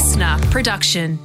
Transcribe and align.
listener 0.00 0.38
production. 0.50 1.18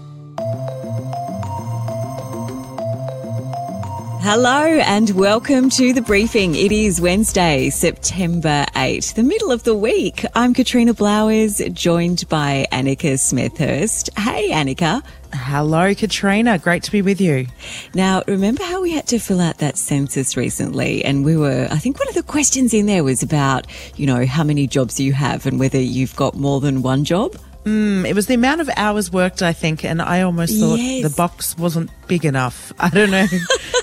Hello 4.22 4.66
and 4.66 5.12
welcome 5.12 5.70
to 5.70 5.94
the 5.94 6.02
briefing. 6.02 6.56
It 6.56 6.74
is 6.74 7.00
Wednesday, 7.00 7.70
September 7.70 8.66
8th, 8.76 9.14
the 9.14 9.24
middle 9.24 9.50
of 9.54 9.64
the 9.64 9.76
week. 9.76 10.26
I'm 10.36 10.54
Katrina 10.54 10.94
Blowers, 10.94 11.62
joined 11.74 12.28
by 12.28 12.68
Annika 12.70 13.14
Smethurst. 13.14 14.10
Hey, 14.20 14.50
Annika. 14.52 15.02
Hello, 15.34 15.96
Katrina. 15.96 16.60
Great 16.60 16.84
to 16.84 16.92
be 16.92 17.02
with 17.02 17.22
you. 17.22 17.48
Now, 17.94 18.24
remember 18.28 18.64
how 18.64 18.82
we 18.82 18.92
had 18.92 19.08
to 19.08 19.20
fill 19.20 19.40
out 19.40 19.60
that 19.60 19.78
census 19.78 20.36
recently? 20.36 21.06
And 21.06 21.24
we 21.24 21.38
were, 21.38 21.70
I 21.72 21.78
think 21.78 21.98
one 21.98 22.10
of 22.10 22.16
the 22.16 22.24
questions 22.24 22.74
in 22.74 22.88
there 22.88 23.06
was 23.06 23.24
about, 23.24 23.68
you 23.96 24.06
know, 24.06 24.26
how 24.26 24.44
many 24.44 24.68
jobs 24.68 25.00
you 25.00 25.14
have 25.14 25.46
and 25.46 25.62
whether 25.62 25.80
you've 25.80 26.16
got 26.18 26.36
more 26.36 26.60
than 26.60 26.82
one 26.82 27.06
job. 27.06 27.38
Mm, 27.66 28.08
it 28.08 28.14
was 28.14 28.28
the 28.28 28.36
amount 28.36 28.62
of 28.62 28.70
hours 28.78 29.12
worked, 29.12 29.42
I 29.42 29.52
think, 29.52 29.84
and 29.84 30.02
I 30.02 30.22
almost 30.22 30.60
thought 30.60 30.80
Yes. 30.80 31.04
the 31.10 31.16
box 31.16 31.58
wasn't 31.58 31.90
big 32.08 32.24
enough. 32.24 32.72
I 32.80 32.90
don't 32.90 33.10
know 33.10 33.26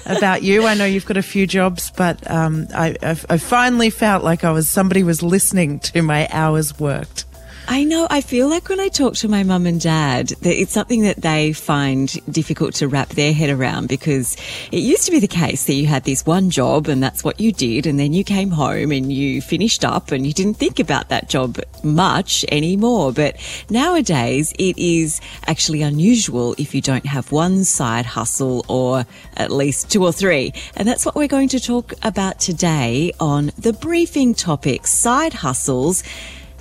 about 0.06 0.43
you. 0.45 0.66
I 0.66 0.75
know 0.75 0.84
you've 0.84 1.05
got 1.06 1.16
a 1.16 1.23
few 1.23 1.47
jobs, 1.48 1.91
but 1.97 2.29
um, 2.30 2.69
I, 2.75 2.97
I, 3.03 3.16
I 3.29 3.37
finally 3.39 3.91
felt 3.91 4.23
like 4.23 4.45
I 4.45 4.53
was 4.53 4.69
somebody 4.69 5.03
was 5.03 5.23
listening 5.23 5.80
to 5.80 6.01
my 6.03 6.29
hours 6.30 6.79
worked. 6.79 7.25
I 7.69 7.84
know. 7.84 8.09
I 8.11 8.21
feel 8.21 8.48
like 8.48 8.69
when 8.69 8.80
I 8.80 8.89
talk 8.89 9.15
to 9.16 9.29
my 9.29 9.45
mum 9.45 9.66
and 9.66 9.80
dad, 9.80 10.29
that 10.29 10.61
it's 10.61 10.73
something 10.73 11.03
that 11.03 11.19
they 11.19 11.53
find 11.53 12.12
difficult 12.30 12.75
to 12.75 12.89
wrap 12.89 13.11
their 13.11 13.33
head 13.33 13.51
around 13.51 13.89
because 13.89 14.37
it 14.73 14.80
used 14.80 15.05
to 15.07 15.12
be 15.12 15.20
the 15.20 15.29
case 15.29 15.65
that 15.67 15.75
you 15.75 15.87
had 15.87 16.05
this 16.05 16.27
one 16.27 16.51
job 16.51 16.89
and 16.89 17.03
that's 17.03 17.23
what 17.23 17.41
you 17.41 17.53
did, 17.53 17.87
and 17.87 17.98
then 17.98 18.12
you 18.12 18.25
came 18.25 18.51
home 18.51 18.91
and 18.91 19.12
you 19.12 19.41
finished 19.41 19.84
up 19.84 20.11
and 20.11 20.27
you 20.27 20.33
didn't 20.33 20.55
think 20.55 20.80
about 20.80 21.09
that 21.09 21.29
job 21.29 21.61
much 21.84 22.45
anymore. 22.51 23.12
But 23.12 23.37
nowadays, 23.70 24.53
it 24.59 24.77
is 24.77 25.20
actually 25.47 25.83
unusual 25.83 26.55
if 26.58 26.75
you 26.75 26.81
don't 26.81 27.06
have 27.06 27.31
one 27.31 27.64
side 27.64 28.06
hustle 28.06 28.64
or 28.69 29.06
at 29.36 29.53
least 29.53 29.91
two 29.91 30.05
or 30.05 30.12
three. 30.12 30.53
And 30.77 30.86
that's 30.86 31.06
what 31.06 31.14
we're 31.14 31.29
going 31.29 31.48
to 31.51 31.61
talk 31.61 31.95
about 32.03 32.41
today 32.41 33.12
on 33.20 33.53
the 33.56 33.73
briefing 33.73 34.34
topic 34.34 34.86
side 34.89 35.33
hustles 35.33 36.03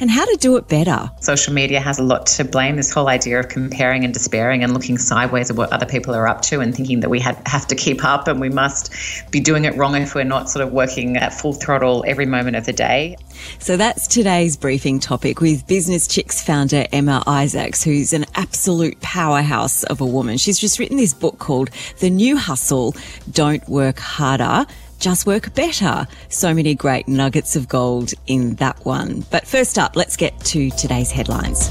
and 0.01 0.09
how 0.09 0.25
to 0.25 0.35
do 0.37 0.57
it 0.57 0.67
better. 0.67 1.09
Social 1.21 1.53
media 1.53 1.79
has 1.79 1.99
a 1.99 2.03
lot 2.03 2.25
to 2.25 2.43
blame. 2.43 2.75
This 2.75 2.91
whole 2.91 3.07
idea 3.07 3.39
of 3.39 3.49
comparing 3.49 4.03
and 4.03 4.13
despairing 4.13 4.63
and 4.63 4.73
looking 4.73 4.97
sideways 4.97 5.51
at 5.51 5.55
what 5.55 5.71
other 5.71 5.85
people 5.85 6.15
are 6.15 6.27
up 6.27 6.41
to 6.43 6.59
and 6.59 6.75
thinking 6.75 6.99
that 7.01 7.09
we 7.09 7.19
had, 7.19 7.39
have 7.45 7.67
to 7.67 7.75
keep 7.75 8.03
up 8.03 8.27
and 8.27 8.41
we 8.41 8.49
must 8.49 8.91
be 9.29 9.39
doing 9.39 9.63
it 9.65 9.77
wrong 9.77 9.95
if 9.95 10.15
we're 10.15 10.23
not 10.23 10.49
sort 10.49 10.65
of 10.65 10.73
working 10.73 11.17
at 11.17 11.31
full 11.33 11.53
throttle 11.53 12.03
every 12.07 12.25
moment 12.25 12.57
of 12.57 12.65
the 12.65 12.73
day. 12.73 13.15
So 13.59 13.77
that's 13.77 14.07
today's 14.07 14.57
briefing 14.57 14.99
topic 14.99 15.39
with 15.39 15.67
Business 15.67 16.07
Chicks 16.07 16.41
founder 16.41 16.87
Emma 16.91 17.23
Isaacs, 17.27 17.83
who's 17.83 18.11
an 18.11 18.25
absolute 18.33 18.99
powerhouse 19.01 19.83
of 19.83 20.01
a 20.01 20.05
woman. 20.05 20.37
She's 20.37 20.57
just 20.57 20.79
written 20.79 20.97
this 20.97 21.13
book 21.13 21.37
called 21.37 21.69
The 21.99 22.09
New 22.09 22.37
Hustle 22.37 22.95
Don't 23.31 23.67
Work 23.69 23.99
Harder. 23.99 24.65
Just 25.01 25.25
work 25.25 25.55
better. 25.55 26.07
So 26.29 26.53
many 26.53 26.75
great 26.75 27.07
nuggets 27.07 27.55
of 27.55 27.67
gold 27.67 28.13
in 28.27 28.53
that 28.57 28.85
one. 28.85 29.25
But 29.31 29.47
first 29.47 29.79
up, 29.79 29.95
let's 29.95 30.15
get 30.15 30.39
to 30.41 30.69
today's 30.69 31.09
headlines. 31.09 31.69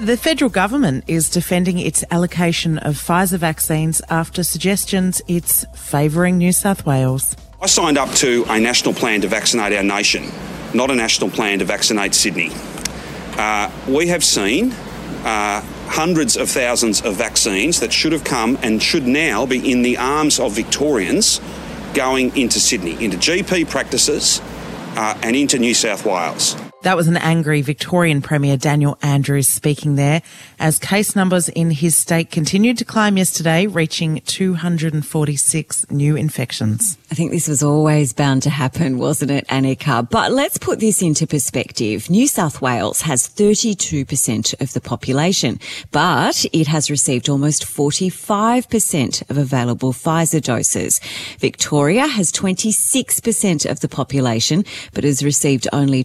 The 0.00 0.16
federal 0.16 0.50
government 0.50 1.02
is 1.08 1.28
defending 1.28 1.80
its 1.80 2.04
allocation 2.12 2.78
of 2.78 2.94
Pfizer 2.94 3.38
vaccines 3.38 4.00
after 4.08 4.44
suggestions 4.44 5.20
it's 5.26 5.64
favouring 5.74 6.38
New 6.38 6.52
South 6.52 6.86
Wales. 6.86 7.34
I 7.60 7.66
signed 7.66 7.98
up 7.98 8.08
to 8.16 8.44
a 8.48 8.60
national 8.60 8.94
plan 8.94 9.22
to 9.22 9.26
vaccinate 9.26 9.72
our 9.72 9.82
nation, 9.82 10.30
not 10.72 10.92
a 10.92 10.94
national 10.94 11.30
plan 11.30 11.58
to 11.58 11.64
vaccinate 11.64 12.14
Sydney. 12.14 12.52
Uh, 13.36 13.68
we 13.88 14.06
have 14.06 14.22
seen 14.22 14.70
uh, 15.24 15.60
hundreds 15.88 16.36
of 16.36 16.50
thousands 16.50 17.00
of 17.02 17.16
vaccines 17.16 17.80
that 17.80 17.92
should 17.92 18.12
have 18.12 18.24
come 18.24 18.58
and 18.62 18.82
should 18.82 19.06
now 19.06 19.46
be 19.46 19.70
in 19.70 19.82
the 19.82 19.96
arms 19.96 20.38
of 20.38 20.52
Victorians 20.52 21.40
going 21.94 22.36
into 22.36 22.60
Sydney, 22.60 23.02
into 23.02 23.16
GP 23.16 23.68
practices 23.68 24.40
uh, 24.96 25.18
and 25.22 25.34
into 25.34 25.58
New 25.58 25.74
South 25.74 26.04
Wales. 26.04 26.56
That 26.82 26.96
was 26.96 27.08
an 27.08 27.16
angry 27.16 27.60
Victorian 27.60 28.22
Premier 28.22 28.56
Daniel 28.56 28.96
Andrews 29.02 29.48
speaking 29.48 29.96
there 29.96 30.22
as 30.60 30.78
case 30.78 31.16
numbers 31.16 31.48
in 31.48 31.72
his 31.72 31.96
state 31.96 32.30
continued 32.30 32.78
to 32.78 32.84
climb 32.84 33.16
yesterday, 33.16 33.66
reaching 33.66 34.20
246 34.26 35.90
new 35.90 36.14
infections. 36.14 36.96
I 37.10 37.16
think 37.16 37.32
this 37.32 37.48
was 37.48 37.64
always 37.64 38.12
bound 38.12 38.44
to 38.44 38.50
happen, 38.50 38.98
wasn't 38.98 39.32
it, 39.32 39.48
Annika? 39.48 40.08
But 40.08 40.30
let's 40.30 40.56
put 40.56 40.78
this 40.78 41.02
into 41.02 41.26
perspective. 41.26 42.08
New 42.10 42.28
South 42.28 42.62
Wales 42.62 43.00
has 43.00 43.28
32% 43.28 44.60
of 44.60 44.72
the 44.72 44.80
population, 44.80 45.58
but 45.90 46.46
it 46.52 46.68
has 46.68 46.90
received 46.90 47.28
almost 47.28 47.64
45% 47.64 49.28
of 49.28 49.36
available 49.36 49.92
Pfizer 49.92 50.40
doses. 50.40 51.00
Victoria 51.40 52.06
has 52.06 52.30
26% 52.30 53.68
of 53.68 53.80
the 53.80 53.88
population, 53.88 54.64
but 54.92 55.02
has 55.02 55.24
received 55.24 55.66
only 55.72 56.04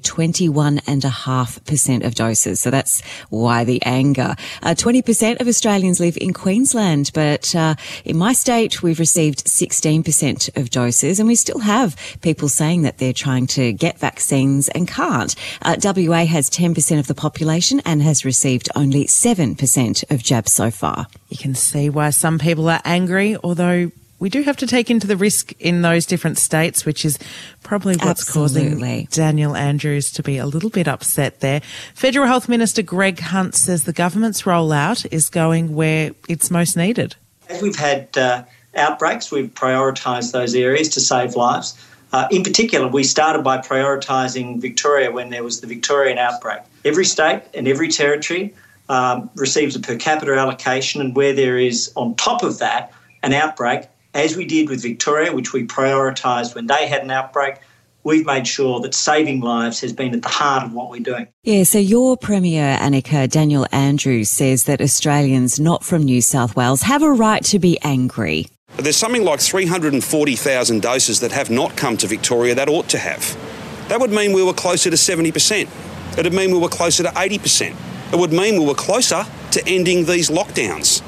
21.5% 0.80 2.06
of 2.06 2.16
doses. 2.16 2.60
So 2.60 2.70
that's 2.70 3.02
why 3.30 3.64
the 3.64 3.82
anger. 3.84 4.36
Uh, 4.62 4.76
20% 4.76 5.40
of 5.40 5.48
Australians 5.48 6.00
live 6.00 6.18
in 6.20 6.34
Queensland, 6.34 7.12
but 7.14 7.56
uh, 7.56 7.76
in 8.06 8.18
my 8.18 8.34
state, 8.34 8.84
we've 8.84 9.00
received 9.00 9.46
16% 9.46 10.58
of 10.58 10.70
doses, 10.70 11.20
and 11.20 11.28
we 11.28 11.36
still 11.36 11.60
have 11.60 11.96
people 12.22 12.50
saying 12.50 12.84
that 12.84 12.98
they're 12.98 13.14
trying 13.14 13.48
to 13.48 13.74
get 13.74 14.00
vaccines 14.00 14.68
and 14.70 14.88
can't. 14.88 15.36
Uh, 15.62 15.76
WA 15.84 16.26
has 16.26 16.50
10% 16.50 17.00
of 17.00 17.08
the 17.08 17.16
population 17.16 17.82
and 17.86 18.02
has 18.02 18.26
received 18.26 18.70
only 18.76 19.06
7% 19.06 20.12
of 20.12 20.24
jabs 20.24 20.54
so 20.54 20.72
far. 20.72 21.08
You 21.30 21.38
can 21.38 21.56
see 21.56 21.90
why 21.90 22.10
some 22.12 22.40
people 22.40 22.70
are 22.70 22.82
angry, 22.86 23.38
although 23.44 23.92
we 24.24 24.30
do 24.30 24.42
have 24.44 24.56
to 24.56 24.66
take 24.66 24.90
into 24.90 25.06
the 25.06 25.18
risk 25.18 25.52
in 25.60 25.82
those 25.82 26.06
different 26.06 26.38
states, 26.38 26.86
which 26.86 27.04
is 27.04 27.20
probably 27.62 27.98
what's 27.98 28.22
Absolutely. 28.22 29.02
causing 29.02 29.08
Daniel 29.12 29.54
Andrews 29.54 30.14
to 30.14 30.24
be 30.24 30.38
a 30.38 30.46
little 30.46 30.70
bit 30.70 30.88
upset 30.88 31.42
there. 31.42 31.60
Federal 31.94 32.26
Health 32.26 32.48
Minister 32.48 32.82
Greg 32.82 33.20
Hunt 33.20 33.54
says 33.54 33.84
the 33.84 33.92
government's 33.92 34.44
rollout 34.44 35.06
is 35.12 35.28
going 35.28 35.76
where 35.76 36.12
it's 36.30 36.50
most 36.50 36.78
needed. 36.78 37.18
As 37.50 37.62
we've 37.62 37.76
had 37.76 38.18
uh, 38.18 38.46
outbreaks, 38.76 39.30
we've 39.30 39.54
prioritised 39.54 40.32
those 40.32 40.56
areas 40.56 40.88
to 40.90 41.02
save 41.02 41.36
lives. 41.36 41.78
Uh, 42.14 42.30
in 42.32 42.44
particular, 42.44 42.88
we 42.88 43.04
started 43.04 43.44
by 43.44 43.58
prioritising 43.58 44.62
Victoria 44.62 45.12
when 45.12 45.32
there 45.32 45.44
was 45.44 45.60
the 45.60 45.68
Victorian 45.68 46.18
outbreak. 46.18 46.62
Every 46.86 47.04
state 47.04 47.42
and 47.54 47.68
every 47.68 47.90
territory 47.90 48.54
um, 48.88 49.30
receives 49.36 49.76
a 49.76 49.82
per 49.82 49.98
capita 49.98 50.34
allocation, 50.34 51.02
and 51.02 51.14
where 51.14 51.34
there 51.34 51.58
is, 51.58 51.92
on 51.98 52.16
top 52.16 52.42
of 52.42 52.60
that, 52.60 52.94
an 53.22 53.34
outbreak, 53.34 53.90
as 54.14 54.36
we 54.36 54.46
did 54.46 54.70
with 54.70 54.82
Victoria, 54.82 55.34
which 55.34 55.54
we 55.54 55.66
prioritised 55.66 56.56
when 56.56 56.68
they 56.68 56.88
had 56.88 57.04
an 57.04 57.12
outbreak, 57.12 57.60
we've 58.04 58.26
made 58.26 58.48
sure 58.48 58.80
that 58.82 58.94
saving 58.94 59.42
lives 59.42 59.80
has 59.82 59.94
been 59.94 60.14
at 60.14 60.22
the 60.22 60.30
heart 60.30 60.64
of 60.64 60.74
what 60.74 60.90
we're 60.90 61.00
doing. 61.00 61.28
Yeah, 61.44 61.64
so 61.64 61.80
your 61.80 62.18
Premier, 62.18 62.78
Annika, 62.78 63.30
Daniel 63.30 63.66
Andrews, 63.72 64.30
says 64.30 64.66
that 64.66 64.82
Australians 64.82 65.60
not 65.60 65.84
from 65.84 66.04
New 66.04 66.22
South 66.22 66.56
Wales 66.56 66.82
have 66.84 67.02
a 67.02 67.12
right 67.12 67.44
to 67.46 67.60
be 67.60 67.80
angry. 67.82 68.48
There's 68.78 68.98
something 68.98 69.24
like 69.24 69.40
340,000 69.40 70.82
doses 70.82 71.20
that 71.20 71.32
have 71.32 71.50
not 71.50 71.78
come 71.78 71.96
to 71.98 72.08
Victoria 72.08 72.56
that 72.56 72.68
ought 72.68 72.90
to 72.90 72.98
have. 72.98 73.38
That 73.88 74.00
would 74.00 74.12
mean 74.12 74.34
we 74.34 74.44
were 74.44 74.54
closer 74.54 74.90
to 74.90 74.96
70%. 74.96 75.70
It 76.18 76.24
would 76.24 76.34
mean 76.34 76.52
we 76.52 76.60
were 76.60 76.70
closer 76.70 77.04
to 77.04 77.10
80%. 77.10 77.76
It 78.12 78.20
would 78.20 78.34
mean 78.34 78.60
we 78.60 78.66
were 78.66 78.76
closer 78.76 79.26
to 79.52 79.68
ending 79.68 80.06
these 80.06 80.30
lockdowns. 80.30 81.04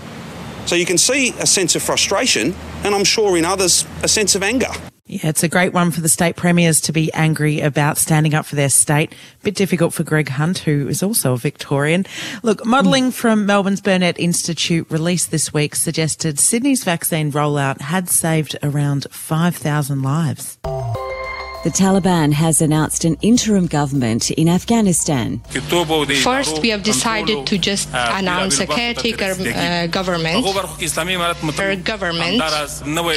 So 0.68 0.76
you 0.76 0.86
can 0.86 0.98
see 0.98 1.30
a 1.40 1.46
sense 1.46 1.76
of 1.76 1.84
frustration, 1.84 2.56
and 2.86 2.94
I'm 2.94 3.04
sure 3.04 3.36
in 3.36 3.46
others, 3.46 3.86
a 4.04 4.08
sense 4.08 4.36
of 4.36 4.44
anger. 4.44 4.70
Yeah, 5.08 5.28
it's 5.30 5.44
a 5.44 5.48
great 5.48 5.74
one 5.74 5.92
for 5.92 6.02
the 6.02 6.10
state 6.10 6.36
premiers 6.36 6.82
to 6.82 6.92
be 6.92 7.14
angry 7.14 7.62
about 7.62 8.00
standing 8.00 8.34
up 8.34 8.46
for 8.46 8.56
their 8.56 8.70
state. 8.70 9.14
Bit 9.44 9.56
difficult 9.56 9.94
for 9.94 10.04
Greg 10.04 10.30
Hunt, 10.30 10.60
who 10.60 10.88
is 10.88 11.04
also 11.04 11.34
a 11.34 11.38
Victorian. 11.38 12.08
Look, 12.42 12.66
modelling 12.66 13.12
from 13.12 13.46
Melbourne's 13.46 13.82
Burnett 13.82 14.20
Institute 14.20 14.90
released 14.90 15.30
this 15.30 15.54
week 15.54 15.76
suggested 15.76 16.40
Sydney's 16.40 16.84
vaccine 16.84 17.32
rollout 17.32 17.82
had 17.82 18.10
saved 18.10 18.56
around 18.64 19.06
5,000 19.12 20.02
lives. 20.02 20.58
The 21.66 21.72
Taliban 21.72 22.32
has 22.34 22.62
announced 22.62 23.06
an 23.06 23.18
interim 23.24 23.66
government 23.66 24.30
in 24.30 24.48
Afghanistan. 24.48 25.40
First, 26.22 26.62
we 26.62 26.70
have 26.70 26.84
decided 26.84 27.48
to 27.48 27.58
just 27.58 27.90
announce 27.92 28.60
a 28.60 28.68
caretaker 28.68 29.34
uh, 29.34 29.88
government. 29.88 30.46
Our 30.46 31.76
government 31.78 32.44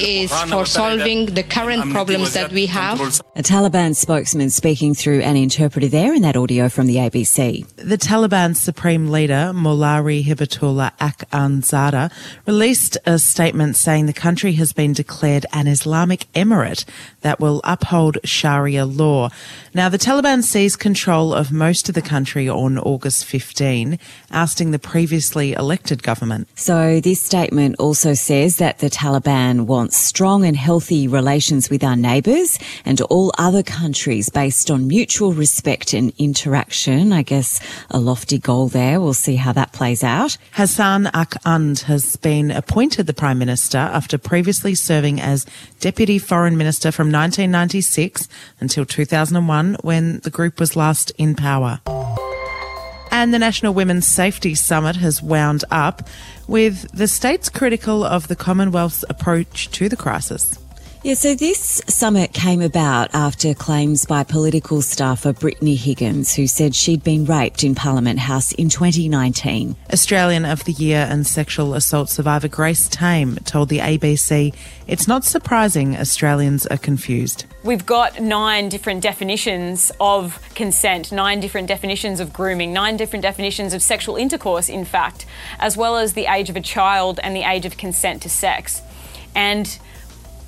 is 0.00 0.32
for 0.44 0.64
solving 0.64 1.26
the 1.26 1.42
current 1.42 1.92
problems 1.92 2.32
that 2.32 2.50
we 2.50 2.64
have. 2.64 2.98
A 3.36 3.42
Taliban 3.42 3.94
spokesman 3.94 4.48
speaking 4.48 4.94
through 4.94 5.20
an 5.20 5.36
interpreter 5.36 5.88
there 5.88 6.14
in 6.14 6.22
that 6.22 6.34
audio 6.34 6.70
from 6.70 6.86
the 6.86 6.96
ABC. 6.96 7.66
The 7.76 7.98
Taliban 7.98 8.56
supreme 8.56 9.10
leader, 9.10 9.52
Mawlawi 9.54 10.24
Hibatullah 10.24 10.96
Akhundzada, 10.96 12.10
released 12.46 12.96
a 13.04 13.18
statement 13.18 13.76
saying 13.76 14.06
the 14.06 14.14
country 14.14 14.54
has 14.54 14.72
been 14.72 14.94
declared 14.94 15.44
an 15.52 15.66
Islamic 15.66 16.32
emirate 16.32 16.86
that 17.20 17.40
will 17.40 17.60
uphold 17.64 18.16
Sharia 18.38 18.86
law. 18.86 19.30
Now, 19.74 19.88
the 19.88 19.98
Taliban 19.98 20.42
seized 20.42 20.78
control 20.78 21.34
of 21.34 21.52
most 21.52 21.88
of 21.88 21.94
the 21.94 22.02
country 22.02 22.48
on 22.48 22.78
August 22.78 23.24
15, 23.24 23.98
ousting 24.30 24.70
the 24.70 24.78
previously 24.78 25.52
elected 25.52 26.02
government. 26.02 26.48
So, 26.54 27.00
this 27.00 27.20
statement 27.20 27.76
also 27.78 28.14
says 28.14 28.56
that 28.56 28.78
the 28.78 28.90
Taliban 28.90 29.66
wants 29.66 29.96
strong 29.96 30.44
and 30.44 30.56
healthy 30.56 31.08
relations 31.08 31.68
with 31.68 31.82
our 31.82 31.96
neighbours 31.96 32.58
and 32.84 33.00
all 33.02 33.32
other 33.38 33.62
countries 33.62 34.30
based 34.30 34.70
on 34.70 34.86
mutual 34.86 35.32
respect 35.32 35.92
and 35.92 36.12
interaction. 36.18 37.12
I 37.12 37.22
guess 37.22 37.60
a 37.90 37.98
lofty 37.98 38.38
goal 38.38 38.68
there. 38.68 39.00
We'll 39.00 39.14
see 39.14 39.36
how 39.36 39.52
that 39.52 39.72
plays 39.72 40.04
out. 40.04 40.36
Hassan 40.52 41.06
Akhund 41.06 41.82
has 41.82 42.16
been 42.16 42.50
appointed 42.50 43.06
the 43.06 43.14
Prime 43.14 43.38
Minister 43.38 43.78
after 43.78 44.16
previously 44.16 44.74
serving 44.74 45.20
as 45.20 45.46
Deputy 45.80 46.18
Foreign 46.18 46.56
Minister 46.56 46.92
from 46.92 47.10
1996 47.10 48.27
until 48.60 48.84
2001 48.84 49.76
when 49.82 50.18
the 50.20 50.30
group 50.30 50.60
was 50.60 50.76
last 50.76 51.10
in 51.18 51.34
power. 51.34 51.80
And 53.10 53.32
the 53.32 53.38
National 53.38 53.74
Women's 53.74 54.06
Safety 54.06 54.54
Summit 54.54 54.96
has 54.96 55.22
wound 55.22 55.64
up 55.70 56.08
with 56.46 56.90
the 56.92 57.08
states 57.08 57.48
critical 57.48 58.04
of 58.04 58.28
the 58.28 58.36
Commonwealth's 58.36 59.04
approach 59.08 59.70
to 59.72 59.88
the 59.88 59.96
crisis. 59.96 60.58
Yeah, 61.04 61.14
so 61.14 61.36
this 61.36 61.80
summit 61.86 62.32
came 62.32 62.60
about 62.60 63.14
after 63.14 63.54
claims 63.54 64.04
by 64.04 64.24
political 64.24 64.82
staffer 64.82 65.32
Brittany 65.32 65.76
Higgins, 65.76 66.34
who 66.34 66.48
said 66.48 66.74
she'd 66.74 67.04
been 67.04 67.24
raped 67.24 67.62
in 67.62 67.76
Parliament 67.76 68.18
House 68.18 68.50
in 68.50 68.68
2019. 68.68 69.76
Australian 69.92 70.44
of 70.44 70.64
the 70.64 70.72
Year 70.72 71.06
and 71.08 71.24
sexual 71.24 71.74
assault 71.74 72.10
survivor 72.10 72.48
Grace 72.48 72.88
Tame 72.88 73.36
told 73.44 73.68
the 73.68 73.78
ABC 73.78 74.52
it's 74.88 75.06
not 75.06 75.24
surprising 75.24 75.96
Australians 75.96 76.66
are 76.66 76.76
confused. 76.76 77.44
We've 77.62 77.86
got 77.86 78.20
nine 78.20 78.68
different 78.68 79.00
definitions 79.00 79.92
of 80.00 80.40
consent, 80.56 81.12
nine 81.12 81.38
different 81.38 81.68
definitions 81.68 82.18
of 82.18 82.32
grooming, 82.32 82.72
nine 82.72 82.96
different 82.96 83.22
definitions 83.22 83.72
of 83.72 83.82
sexual 83.82 84.16
intercourse, 84.16 84.68
in 84.68 84.84
fact, 84.84 85.26
as 85.60 85.76
well 85.76 85.96
as 85.96 86.14
the 86.14 86.26
age 86.26 86.50
of 86.50 86.56
a 86.56 86.60
child 86.60 87.20
and 87.22 87.36
the 87.36 87.48
age 87.48 87.66
of 87.66 87.76
consent 87.76 88.20
to 88.22 88.28
sex. 88.28 88.82
And 89.32 89.78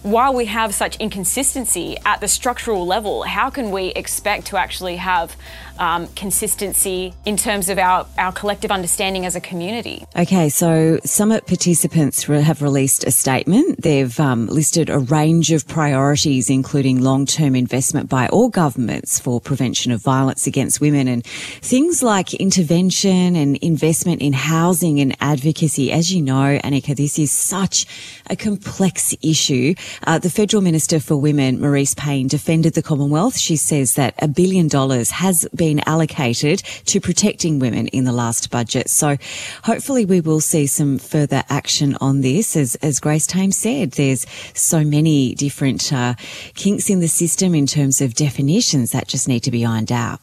while 0.02 0.35
we 0.35 0.47
have 0.47 0.75
such 0.75 0.97
inconsistency 0.97 1.97
at 2.06 2.20
the 2.20 2.29
structural 2.29 2.87
level, 2.87 3.23
how 3.23 3.50
can 3.50 3.70
we 3.70 3.88
expect 3.88 4.47
to 4.47 4.56
actually 4.56 4.97
have 4.97 5.37
um, 5.81 6.06
consistency 6.09 7.15
in 7.25 7.37
terms 7.37 7.69
of 7.69 7.79
our, 7.79 8.06
our 8.19 8.32
collective 8.32 8.71
understanding 8.71 9.27
as 9.27 9.35
a 9.35 9.41
community? 9.41 10.05
Okay, 10.15 10.49
so 10.49 11.00
summit 11.05 11.47
participants 11.47 12.25
have 12.25 12.62
released 12.62 13.05
a 13.05 13.11
statement. 13.11 13.82
They've 13.82 14.21
um, 14.21 14.47
listed 14.47 14.91
a 14.91 14.99
range 14.99 15.50
of 15.50 15.67
priorities, 15.67 16.50
including 16.50 17.00
long 17.00 17.27
term 17.27 17.56
investment 17.56 18.09
by 18.09 18.29
all 18.29 18.50
governments 18.50 19.19
for 19.19 19.41
prevention 19.41 19.91
of 19.91 20.03
violence 20.03 20.47
against 20.47 20.81
women 20.81 21.09
and 21.09 21.25
things 21.25 22.03
like 22.03 22.35
intervention 22.35 23.35
and 23.35 23.56
investment 23.59 24.21
in 24.21 24.35
housing 24.35 25.00
and 25.00 25.17
advocacy. 25.21 25.91
As 25.91 26.12
you 26.12 26.23
know, 26.23 26.59
Annika, 26.62 26.94
this 26.94 27.19
is 27.19 27.33
such 27.33 27.87
a 28.29 28.37
complex 28.37 29.15
issue. 29.23 29.75
Uh, 30.06 30.19
the 30.19 30.31
Federal 30.31 30.62
Minister 30.62 31.00
for 31.00 31.17
Women, 31.17 31.59
Marise 31.59 31.97
Payne, 31.97 32.29
defended 32.29 32.75
the 32.75 32.83
Commonwealth. 32.83 33.38
She 33.38 33.56
says 33.56 33.94
that 33.94 34.15
a 34.19 34.29
billion 34.29 34.69
dollars 34.69 35.11
has 35.11 35.49
been 35.55 35.70
allocated 35.87 36.59
to 36.87 37.01
protecting 37.01 37.61
women 37.61 37.87
in 37.89 38.05
the 38.05 38.13
last 38.13 38.51
budget. 38.51 38.91
So 38.91 39.17
hopefully 39.63 40.05
we 40.05 40.21
will 40.21 40.41
see 40.41 40.67
some 40.67 40.99
further 40.99 41.45
action 41.49 41.97
on 42.01 42.23
this. 42.23 42.57
As, 42.57 42.75
as 42.77 42.99
Grace 42.99 43.27
Tame 43.27 43.53
said, 43.53 43.93
there's 43.93 44.27
so 44.55 44.83
many 44.83 45.35
different 45.35 45.93
uh, 45.93 46.15
kinks 46.55 46.91
in 46.91 47.01
the 47.01 47.09
system 47.09 47.55
in 47.55 47.67
terms 47.67 48.01
of 48.01 48.15
definitions 48.15 48.91
that 48.91 49.07
just 49.07 49.29
need 49.29 49.41
to 49.41 49.51
be 49.51 49.65
ironed 49.65 49.93
out. 49.93 50.21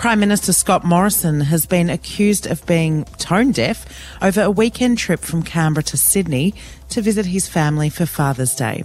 Prime 0.00 0.18
Minister 0.18 0.54
Scott 0.54 0.82
Morrison 0.82 1.42
has 1.42 1.66
been 1.66 1.90
accused 1.90 2.46
of 2.46 2.64
being 2.64 3.04
tone 3.18 3.52
deaf 3.52 3.84
over 4.22 4.40
a 4.40 4.50
weekend 4.50 4.96
trip 4.96 5.20
from 5.20 5.42
Canberra 5.42 5.82
to 5.82 5.98
Sydney 5.98 6.54
to 6.88 7.02
visit 7.02 7.26
his 7.26 7.46
family 7.46 7.90
for 7.90 8.06
Father's 8.06 8.54
Day. 8.54 8.84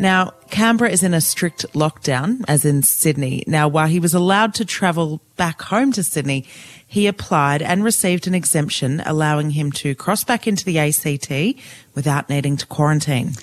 Now, 0.00 0.32
Canberra 0.50 0.90
is 0.90 1.04
in 1.04 1.14
a 1.14 1.20
strict 1.20 1.64
lockdown, 1.74 2.44
as 2.48 2.64
in 2.64 2.82
Sydney. 2.82 3.44
Now, 3.46 3.68
while 3.68 3.86
he 3.86 4.00
was 4.00 4.14
allowed 4.14 4.52
to 4.54 4.64
travel 4.64 5.20
back 5.36 5.62
home 5.62 5.92
to 5.92 6.02
Sydney, 6.02 6.44
he 6.88 7.06
applied 7.06 7.62
and 7.62 7.84
received 7.84 8.26
an 8.26 8.34
exemption 8.34 9.00
allowing 9.06 9.50
him 9.50 9.70
to 9.70 9.94
cross 9.94 10.24
back 10.24 10.48
into 10.48 10.64
the 10.64 10.80
ACT 10.80 11.62
without 11.94 12.28
needing 12.28 12.56
to 12.56 12.66
quarantine. 12.66 13.34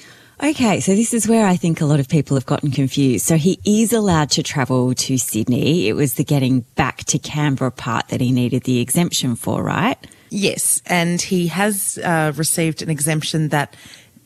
Okay, 0.44 0.82
so 0.82 0.94
this 0.94 1.14
is 1.14 1.28
where 1.28 1.46
I 1.46 1.56
think 1.56 1.80
a 1.80 1.86
lot 1.86 2.00
of 2.00 2.10
people 2.10 2.36
have 2.36 2.46
gotten 2.46 2.70
confused. 2.70 3.26
So 3.26 3.38
he 3.38 3.60
is 3.66 3.94
allowed 3.94 4.30
to 4.32 4.44
travel 4.44 4.94
to 4.94 5.18
Sydney. 5.18 5.88
It 5.88 5.94
was 5.94 6.16
the 6.16 6.26
getting 6.26 6.62
back 6.76 7.06
to 7.06 7.20
Canberra 7.20 7.72
part 7.72 8.10
that 8.10 8.20
he 8.20 8.32
needed 8.32 8.64
the 8.64 8.82
exemption 8.82 9.36
for, 9.36 9.64
right? 9.64 9.98
Yes, 10.30 10.82
and 10.88 11.22
he 11.22 11.48
has 11.48 11.98
uh, 12.04 12.34
received 12.36 12.82
an 12.82 12.90
exemption 12.90 13.50
that 13.50 13.76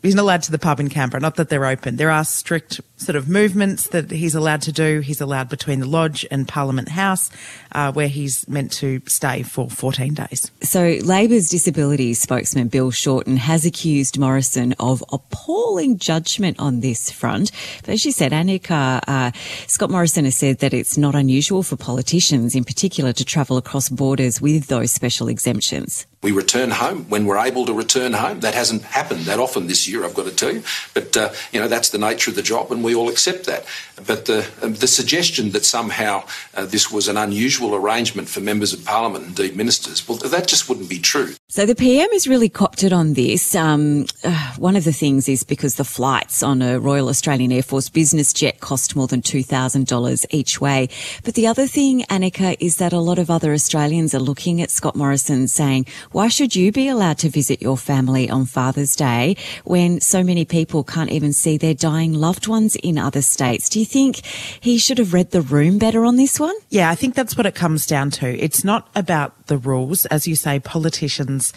he's 0.02 0.16
not 0.16 0.24
allowed 0.24 0.44
to 0.44 0.52
the 0.52 0.60
pub 0.60 0.80
in 0.80 0.90
Canberra. 0.90 1.22
Not 1.22 1.36
that 1.36 1.50
they're 1.50 1.66
open. 1.66 1.98
There 1.98 2.12
are 2.12 2.24
strict 2.24 2.82
sort 2.98 3.16
of 3.16 3.30
movements 3.30 3.88
that 3.88 4.12
he's 4.12 4.36
allowed 4.36 4.62
to 4.64 4.72
do. 4.72 5.00
He's 5.00 5.22
allowed 5.22 5.50
between 5.50 5.80
the 5.80 5.86
lodge 5.86 6.26
and 6.30 6.48
Parliament 6.48 6.90
House, 6.90 7.30
uh, 7.72 7.92
where 7.92 8.08
he's 8.08 8.48
meant 8.48 8.72
to 8.74 9.02
stay 9.08 9.44
for 9.44 9.70
14 9.70 10.14
days. 10.14 10.52
So 10.62 10.98
Labor's 11.04 11.50
disability 11.50 12.14
spokesman 12.14 12.68
Bill 12.68 12.92
Shorten 12.92 13.38
has 13.38 13.66
accused 13.66 14.20
Morrison 14.20 14.74
of 14.80 15.04
appalling 15.12 15.98
judgment 15.98 16.60
on 16.60 16.82
this 16.82 17.10
front. 17.10 17.52
But 17.84 17.94
as 17.94 18.06
you 18.06 18.12
said, 18.12 18.32
Annika, 18.32 19.02
uh, 19.08 19.32
Scott 19.68 19.90
Morrison 19.90 20.26
has 20.26 20.38
said 20.38 20.60
that 20.60 20.74
it's 20.74 20.98
not 20.98 21.16
unusual 21.16 21.64
for 21.64 21.76
politicians, 21.76 22.56
in 22.56 22.64
particular, 22.64 23.14
to 23.14 23.26
travel 23.26 23.58
across 23.58 23.90
borders 23.90 24.42
with 24.42 24.68
those 24.68 24.92
special 24.92 25.28
exemptions. 25.28 26.06
We 26.22 26.32
return 26.32 26.72
home 26.72 27.06
when 27.06 27.26
we're 27.26 27.38
able 27.38 27.66
to 27.66 27.74
return 27.74 28.14
home. 28.14 28.42
That 28.42 28.54
hasn't 28.54 28.84
happened 28.84 29.22
that 29.22 29.40
often 29.40 29.68
this 29.68 29.88
year, 29.88 30.04
I've 30.04 30.14
got 30.14 30.26
to 30.26 30.36
tell 30.36 30.54
you. 30.54 30.64
But, 30.94 31.16
uh, 31.16 31.32
you 31.54 31.60
know, 31.62 31.68
that's 31.68 31.90
the 31.90 31.98
nature 31.98 32.32
of 32.32 32.36
the 32.36 32.42
job 32.42 32.72
and 32.72 32.84
we 32.84 32.94
all 32.94 33.08
accept 33.10 33.46
that. 33.46 33.66
But 34.06 34.26
the, 34.26 34.48
um, 34.62 34.74
the 34.74 34.88
suggestion 34.88 35.52
that 35.52 35.66
somehow 35.66 36.26
uh, 36.56 36.66
this 36.66 36.92
was 36.92 37.08
an 37.08 37.18
unusual 37.18 37.76
arrangement 37.76 38.28
for 38.28 38.42
members 38.42 38.74
of 38.74 38.84
parliament, 38.84 39.28
indeed 39.28 39.56
ministers, 39.56 40.08
well, 40.08 40.18
that 40.18 40.48
just 40.48 40.68
wouldn't 40.68 40.90
be 40.90 41.00
true. 41.00 41.34
So 41.48 41.66
the 41.66 41.76
PM 41.76 42.10
is 42.12 42.28
really 42.28 42.50
copped 42.50 42.84
it 42.84 42.94
on 42.94 43.14
this. 43.14 43.56
Um, 43.56 44.06
uh, 44.24 44.54
one 44.58 44.76
of 44.76 44.84
the 44.84 44.94
things 44.94 45.28
is 45.30 45.44
because 45.44 45.76
the 45.76 45.84
flights 45.84 46.44
on 46.44 46.62
a 46.62 46.80
Royal 46.80 47.10
Australian 47.10 47.52
Air 47.52 47.64
Force 47.64 47.90
business 47.90 48.34
jet 48.34 48.60
cost 48.60 48.96
more 48.96 49.08
than 49.08 49.22
$2,000 49.22 50.26
each 50.32 50.62
way. 50.62 50.90
But 51.24 51.34
the 51.34 51.48
other 51.48 51.66
thing, 51.66 52.02
Annika, 52.04 52.56
is 52.60 52.78
that 52.78 52.94
a 52.94 53.00
lot 53.00 53.20
of 53.20 53.30
other 53.30 53.54
Australians 53.54 54.14
are 54.14 54.20
looking 54.20 54.62
at 54.62 54.70
Scott 54.70 54.96
Morrison 54.96 55.48
saying, 55.48 55.86
why 56.12 56.28
should 56.28 56.56
you 56.56 56.72
be 56.72 56.88
allowed 56.88 57.20
to 57.20 57.30
visit 57.30 57.62
your 57.62 57.78
family 57.78 58.30
on 58.30 58.46
Father's 58.46 58.96
Day 58.96 59.38
when 59.64 60.02
so 60.02 60.24
many 60.24 60.44
people 60.44 60.84
can't 60.84 61.12
even 61.12 61.34
see 61.34 61.58
their 61.58 61.74
dying 61.74 62.14
loved 62.14 62.48
ones 62.48 62.76
in 62.78 62.98
other 62.98 63.22
states? 63.22 63.70
Do 63.70 63.80
you 63.80 63.86
think 63.86 64.26
he 64.60 64.78
should 64.78 64.98
have 64.98 65.14
read 65.14 65.32
the 65.32 65.42
room 65.42 65.78
better 65.78 66.06
on 66.06 66.16
this 66.16 66.40
one? 66.40 66.56
Yeah, 66.70 66.90
I 66.90 66.96
think 66.96 67.14
that's 67.14 67.38
what 67.38 67.46
it 67.46 67.56
comes 67.56 67.86
down 67.86 68.10
to. 68.12 68.28
It's 68.28 68.64
not 68.64 68.90
about 68.96 69.48
the 69.48 69.58
rules. 69.58 70.06
As 70.08 70.28
you 70.28 70.36
say, 70.36 70.60
politicians 70.60 71.54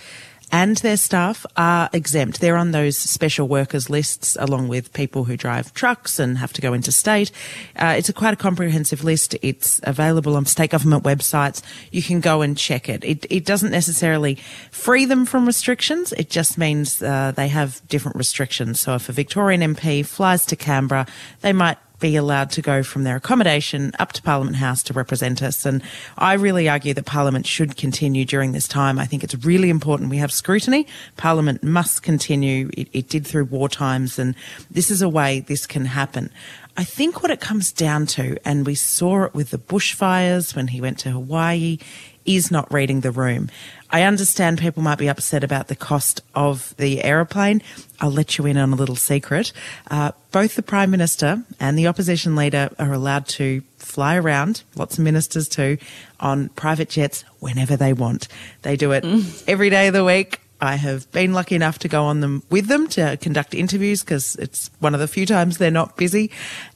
and 0.52 0.76
their 0.76 0.98
staff 0.98 1.46
are 1.56 1.88
exempt. 1.94 2.40
They're 2.40 2.58
on 2.58 2.72
those 2.72 2.98
special 2.98 3.48
workers 3.48 3.88
lists 3.88 4.36
along 4.38 4.68
with 4.68 4.92
people 4.92 5.24
who 5.24 5.36
drive 5.36 5.72
trucks 5.72 6.18
and 6.18 6.36
have 6.36 6.52
to 6.52 6.60
go 6.60 6.74
interstate. 6.74 7.32
Uh, 7.74 7.94
it's 7.96 8.10
a 8.10 8.12
quite 8.12 8.34
a 8.34 8.36
comprehensive 8.36 9.02
list. 9.02 9.34
It's 9.40 9.80
available 9.82 10.36
on 10.36 10.44
state 10.44 10.70
government 10.70 11.04
websites. 11.04 11.62
You 11.90 12.02
can 12.02 12.20
go 12.20 12.42
and 12.42 12.56
check 12.56 12.90
it. 12.90 13.02
It, 13.02 13.24
it 13.30 13.46
doesn't 13.46 13.70
necessarily 13.70 14.34
free 14.70 15.06
them 15.06 15.24
from 15.24 15.46
restrictions. 15.46 16.12
It 16.12 16.28
just 16.28 16.58
means 16.58 17.02
uh, 17.02 17.32
they 17.34 17.48
have 17.48 17.80
different 17.88 18.18
restrictions. 18.18 18.78
So 18.78 18.94
if 18.94 19.08
a 19.08 19.12
Victorian 19.12 19.62
MP 19.62 20.04
flies 20.04 20.44
to 20.46 20.56
Canberra, 20.56 21.06
they 21.40 21.54
might 21.54 21.78
be 22.02 22.16
allowed 22.16 22.50
to 22.50 22.60
go 22.60 22.82
from 22.82 23.04
their 23.04 23.16
accommodation 23.16 23.92
up 23.98 24.12
to 24.12 24.22
Parliament 24.22 24.56
House 24.56 24.82
to 24.82 24.92
represent 24.92 25.42
us. 25.42 25.64
And 25.64 25.82
I 26.18 26.34
really 26.34 26.68
argue 26.68 26.92
that 26.92 27.06
Parliament 27.06 27.46
should 27.46 27.78
continue 27.78 28.26
during 28.26 28.52
this 28.52 28.68
time. 28.68 28.98
I 28.98 29.06
think 29.06 29.24
it's 29.24 29.36
really 29.36 29.70
important 29.70 30.10
we 30.10 30.18
have 30.18 30.32
scrutiny. 30.32 30.86
Parliament 31.16 31.62
must 31.62 32.02
continue. 32.02 32.68
It, 32.76 32.88
it 32.92 33.08
did 33.08 33.26
through 33.26 33.44
war 33.44 33.68
times, 33.68 34.18
and 34.18 34.34
this 34.70 34.90
is 34.90 35.00
a 35.00 35.08
way 35.08 35.40
this 35.40 35.64
can 35.64 35.86
happen. 35.86 36.30
I 36.76 36.84
think 36.84 37.22
what 37.22 37.30
it 37.30 37.40
comes 37.40 37.70
down 37.70 38.06
to, 38.06 38.36
and 38.46 38.66
we 38.66 38.74
saw 38.74 39.24
it 39.24 39.34
with 39.34 39.50
the 39.50 39.58
bushfires 39.58 40.56
when 40.56 40.68
he 40.68 40.80
went 40.80 40.98
to 41.00 41.10
Hawaii, 41.10 41.78
is 42.24 42.50
not 42.50 42.72
reading 42.72 43.00
the 43.00 43.10
room. 43.10 43.50
I 43.90 44.02
understand 44.02 44.58
people 44.58 44.82
might 44.82 44.98
be 44.98 45.08
upset 45.08 45.44
about 45.44 45.68
the 45.68 45.76
cost 45.76 46.22
of 46.34 46.74
the 46.78 47.04
aeroplane. 47.04 47.62
I'll 48.00 48.10
let 48.10 48.38
you 48.38 48.46
in 48.46 48.56
on 48.56 48.72
a 48.72 48.76
little 48.76 48.96
secret. 48.96 49.52
Uh, 49.90 50.12
both 50.30 50.54
the 50.54 50.62
Prime 50.62 50.90
Minister 50.90 51.42
and 51.60 51.78
the 51.78 51.86
opposition 51.86 52.34
leader 52.34 52.70
are 52.78 52.92
allowed 52.92 53.26
to 53.28 53.62
fly 53.76 54.16
around, 54.16 54.62
lots 54.76 54.96
of 54.96 55.04
ministers 55.04 55.48
too, 55.48 55.76
on 56.20 56.48
private 56.50 56.88
jets 56.88 57.24
whenever 57.40 57.76
they 57.76 57.92
want. 57.92 58.28
They 58.62 58.76
do 58.76 58.92
it 58.92 59.04
mm. 59.04 59.44
every 59.46 59.68
day 59.68 59.88
of 59.88 59.94
the 59.94 60.04
week. 60.04 60.40
I 60.62 60.76
have 60.76 61.10
been 61.10 61.34
lucky 61.34 61.56
enough 61.56 61.80
to 61.80 61.88
go 61.88 62.04
on 62.04 62.20
them 62.20 62.44
with 62.48 62.68
them 62.68 62.86
to 62.90 63.18
conduct 63.18 63.52
interviews 63.52 64.02
because 64.02 64.36
it's 64.36 64.70
one 64.78 64.94
of 64.94 65.00
the 65.00 65.08
few 65.08 65.26
times 65.26 65.58
they're 65.58 65.72
not 65.72 65.96
busy. 65.96 66.30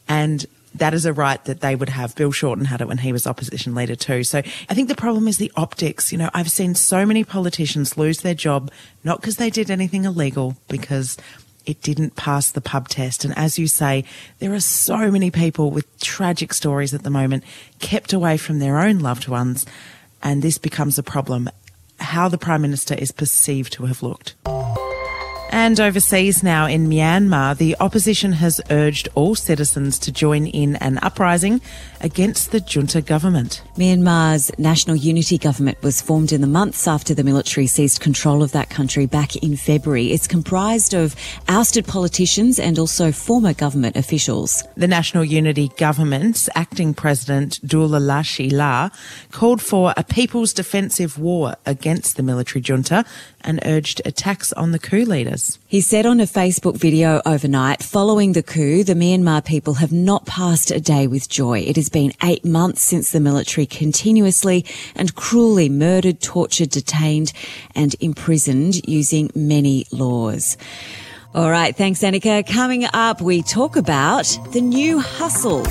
And 0.09 0.45
that 0.79 0.95
is 0.95 1.05
a 1.05 1.13
right 1.13 1.43
that 1.45 1.61
they 1.61 1.75
would 1.75 1.89
have. 1.89 2.15
Bill 2.15 2.33
Shorten 2.33 2.67
had 2.67 2.81
it 2.81 2.89
when 2.89 2.99
he 2.99 3.13
was 3.13 3.27
opposition 3.27 3.75
leader 3.75 3.97
too. 3.97 4.25
So 4.25 4.39
I 4.39 4.75
think 4.75 4.89
the 4.89 4.95
problem 4.95 5.29
is 5.29 5.39
the 5.39 5.53
optics. 5.57 6.13
You 6.13 6.19
know, 6.19 6.31
I've 6.35 6.51
seen 6.51 6.75
so 6.75 7.07
many 7.07 7.25
politicians 7.25 7.97
lose 7.97 8.21
their 8.21 8.35
job, 8.35 8.71
not 9.05 9.21
because 9.21 9.37
they 9.37 9.51
did 9.51 9.71
anything 9.71 10.05
illegal, 10.05 10.57
because 10.69 11.17
it 11.67 11.83
didn't 11.83 12.17
pass 12.17 12.51
the 12.51 12.61
pub 12.61 12.89
test. 12.89 13.25
And 13.25 13.37
as 13.37 13.59
you 13.59 13.67
say, 13.67 14.05
there 14.39 14.55
are 14.55 14.61
so 14.61 15.11
many 15.11 15.31
people 15.31 15.71
with 15.71 16.01
tragic 16.01 16.55
stories 16.55 16.95
at 16.95 17.03
the 17.03 17.11
moment 17.11 17.45
kept 17.81 18.13
away 18.13 18.37
from 18.37 18.59
their 18.59 18.79
own 18.79 19.01
loved 19.01 19.29
ones. 19.29 19.67
And 20.23 20.43
this 20.43 20.59
becomes 20.59 20.99
a 20.99 21.03
problem. 21.03 21.51
How 21.99 22.29
the 22.29 22.39
Prime 22.39 22.63
Minister 22.63 22.95
is 22.95 23.11
perceived 23.11 23.73
to 23.75 23.87
have 23.87 24.03
looked. 24.03 24.35
And 25.57 25.81
overseas 25.81 26.43
now 26.43 26.67
in 26.67 26.87
Myanmar, 26.87 27.57
the 27.57 27.77
opposition 27.81 28.33
has 28.33 28.61
urged 28.71 29.09
all 29.15 29.35
citizens 29.35 29.99
to 30.01 30.13
join 30.13 30.47
in 30.47 30.77
an 30.77 30.99
uprising 31.01 31.63
against 32.01 32.53
the 32.53 32.61
junta 32.61 33.01
government. 33.01 33.63
Myanmar's 33.77 34.51
National 34.59 34.97
Unity 34.97 35.39
Government 35.39 35.83
was 35.83 36.01
formed 36.01 36.33
in 36.33 36.41
the 36.41 36.47
months 36.47 36.87
after 36.89 37.15
the 37.15 37.25
military 37.25 37.67
seized 37.67 38.01
control 38.01 38.43
of 38.43 38.53
that 38.53 38.71
country 38.71 39.07
back 39.07 39.37
in 39.37 39.57
February. 39.57 40.13
It's 40.13 40.27
comprised 40.27 40.95
of 40.95 41.15
ousted 41.49 41.87
politicians 41.87 42.59
and 42.59 42.79
also 42.79 43.13
former 43.13 43.53
government 43.53 43.97
officials. 43.97 44.65
The 44.77 44.89
National 44.89 45.25
Unity 45.25 45.71
Government's 45.77 46.49
acting 46.55 46.95
president, 46.95 47.61
Duwa 47.67 48.01
Lashi 48.01 48.53
La, 48.53 48.91
called 49.31 49.61
for 49.63 49.93
a 49.97 50.05
people's 50.05 50.53
defensive 50.53 51.19
war 51.19 51.57
against 51.67 52.17
the 52.17 52.23
military 52.23 52.63
junta 52.63 53.05
and 53.43 53.61
urged 53.65 54.03
attacks 54.05 54.53
on 54.55 54.73
the 54.73 54.79
coup 54.79 55.05
leaders. 55.05 55.59
He 55.67 55.81
said 55.81 56.05
on 56.07 56.21
a 56.21 56.25
Facebook 56.25 56.77
video 56.77 57.23
overnight, 57.25 57.83
following 57.83 58.33
the 58.33 58.43
coup, 58.43 58.83
the 58.83 58.95
Myanmar 58.95 59.45
people 59.45 59.75
have 59.75 59.93
not 59.93 60.27
passed 60.27 60.71
a 60.71 60.81
day 60.81 61.07
with 61.07 61.29
joy. 61.29 61.61
It 61.61 61.77
has 61.77 61.89
been 61.97 62.13
eight 62.23 62.45
months 62.45 62.83
since 62.83 63.11
the 63.11 63.21
military 63.21 63.65
continuously 63.65 64.67
and 64.95 65.15
cruelly 65.15 65.71
murdered, 65.71 66.21
tortured, 66.21 66.69
detained 66.69 67.33
and 67.75 67.97
imprisoned 68.01 68.87
using 68.87 69.31
many 69.35 69.87
laws. 69.91 70.59
All 71.35 71.51
right, 71.51 71.75
thanks, 71.75 72.01
Annika. 72.01 72.47
Coming 72.47 72.85
up, 72.93 73.23
we 73.23 73.41
talk 73.41 73.77
about 73.77 74.27
the 74.53 74.61
new 74.61 75.01
hustle. 75.01 75.65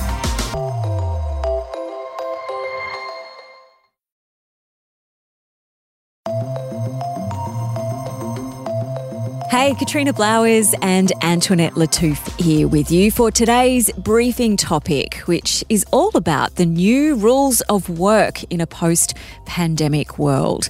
Katrina 9.74 10.14
Blowers 10.14 10.76
and 10.84 11.12
Antoinette 11.24 11.74
Lattouf 11.74 12.40
here 12.40 12.68
with 12.68 12.92
you 12.92 13.10
for 13.10 13.32
today's 13.32 13.92
briefing 13.94 14.58
topic, 14.58 15.16
which 15.26 15.64
is 15.70 15.84
all 15.92 16.16
about 16.16 16.56
the 16.56 16.68
new 16.68 17.16
rules 17.16 17.62
of 17.62 17.90
work 17.90 18.44
in 18.52 18.62
a 18.62 18.68
post 18.68 19.16
pandemic 19.46 20.20
world. 20.20 20.70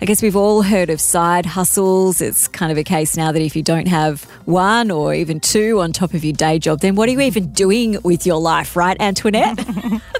I 0.00 0.06
guess 0.06 0.22
we've 0.22 0.36
all 0.36 0.62
heard 0.62 0.90
of 0.90 1.00
side 1.00 1.46
hustles. 1.46 2.20
It's 2.20 2.48
kind 2.48 2.72
of 2.72 2.76
a 2.76 2.84
case 2.84 3.16
now 3.16 3.32
that 3.32 3.40
if 3.40 3.54
you 3.54 3.62
don't 3.62 3.86
have 3.88 4.24
one 4.44 4.90
or 4.90 5.14
even 5.14 5.40
two 5.40 5.80
on 5.80 5.92
top 5.92 6.14
of 6.14 6.24
your 6.24 6.32
day 6.32 6.58
job, 6.58 6.80
then 6.80 6.94
what 6.96 7.08
are 7.08 7.12
you 7.12 7.20
even 7.20 7.52
doing 7.52 7.96
with 8.02 8.26
your 8.26 8.40
life, 8.40 8.76
right, 8.76 8.96
Antoinette? 9.00 9.64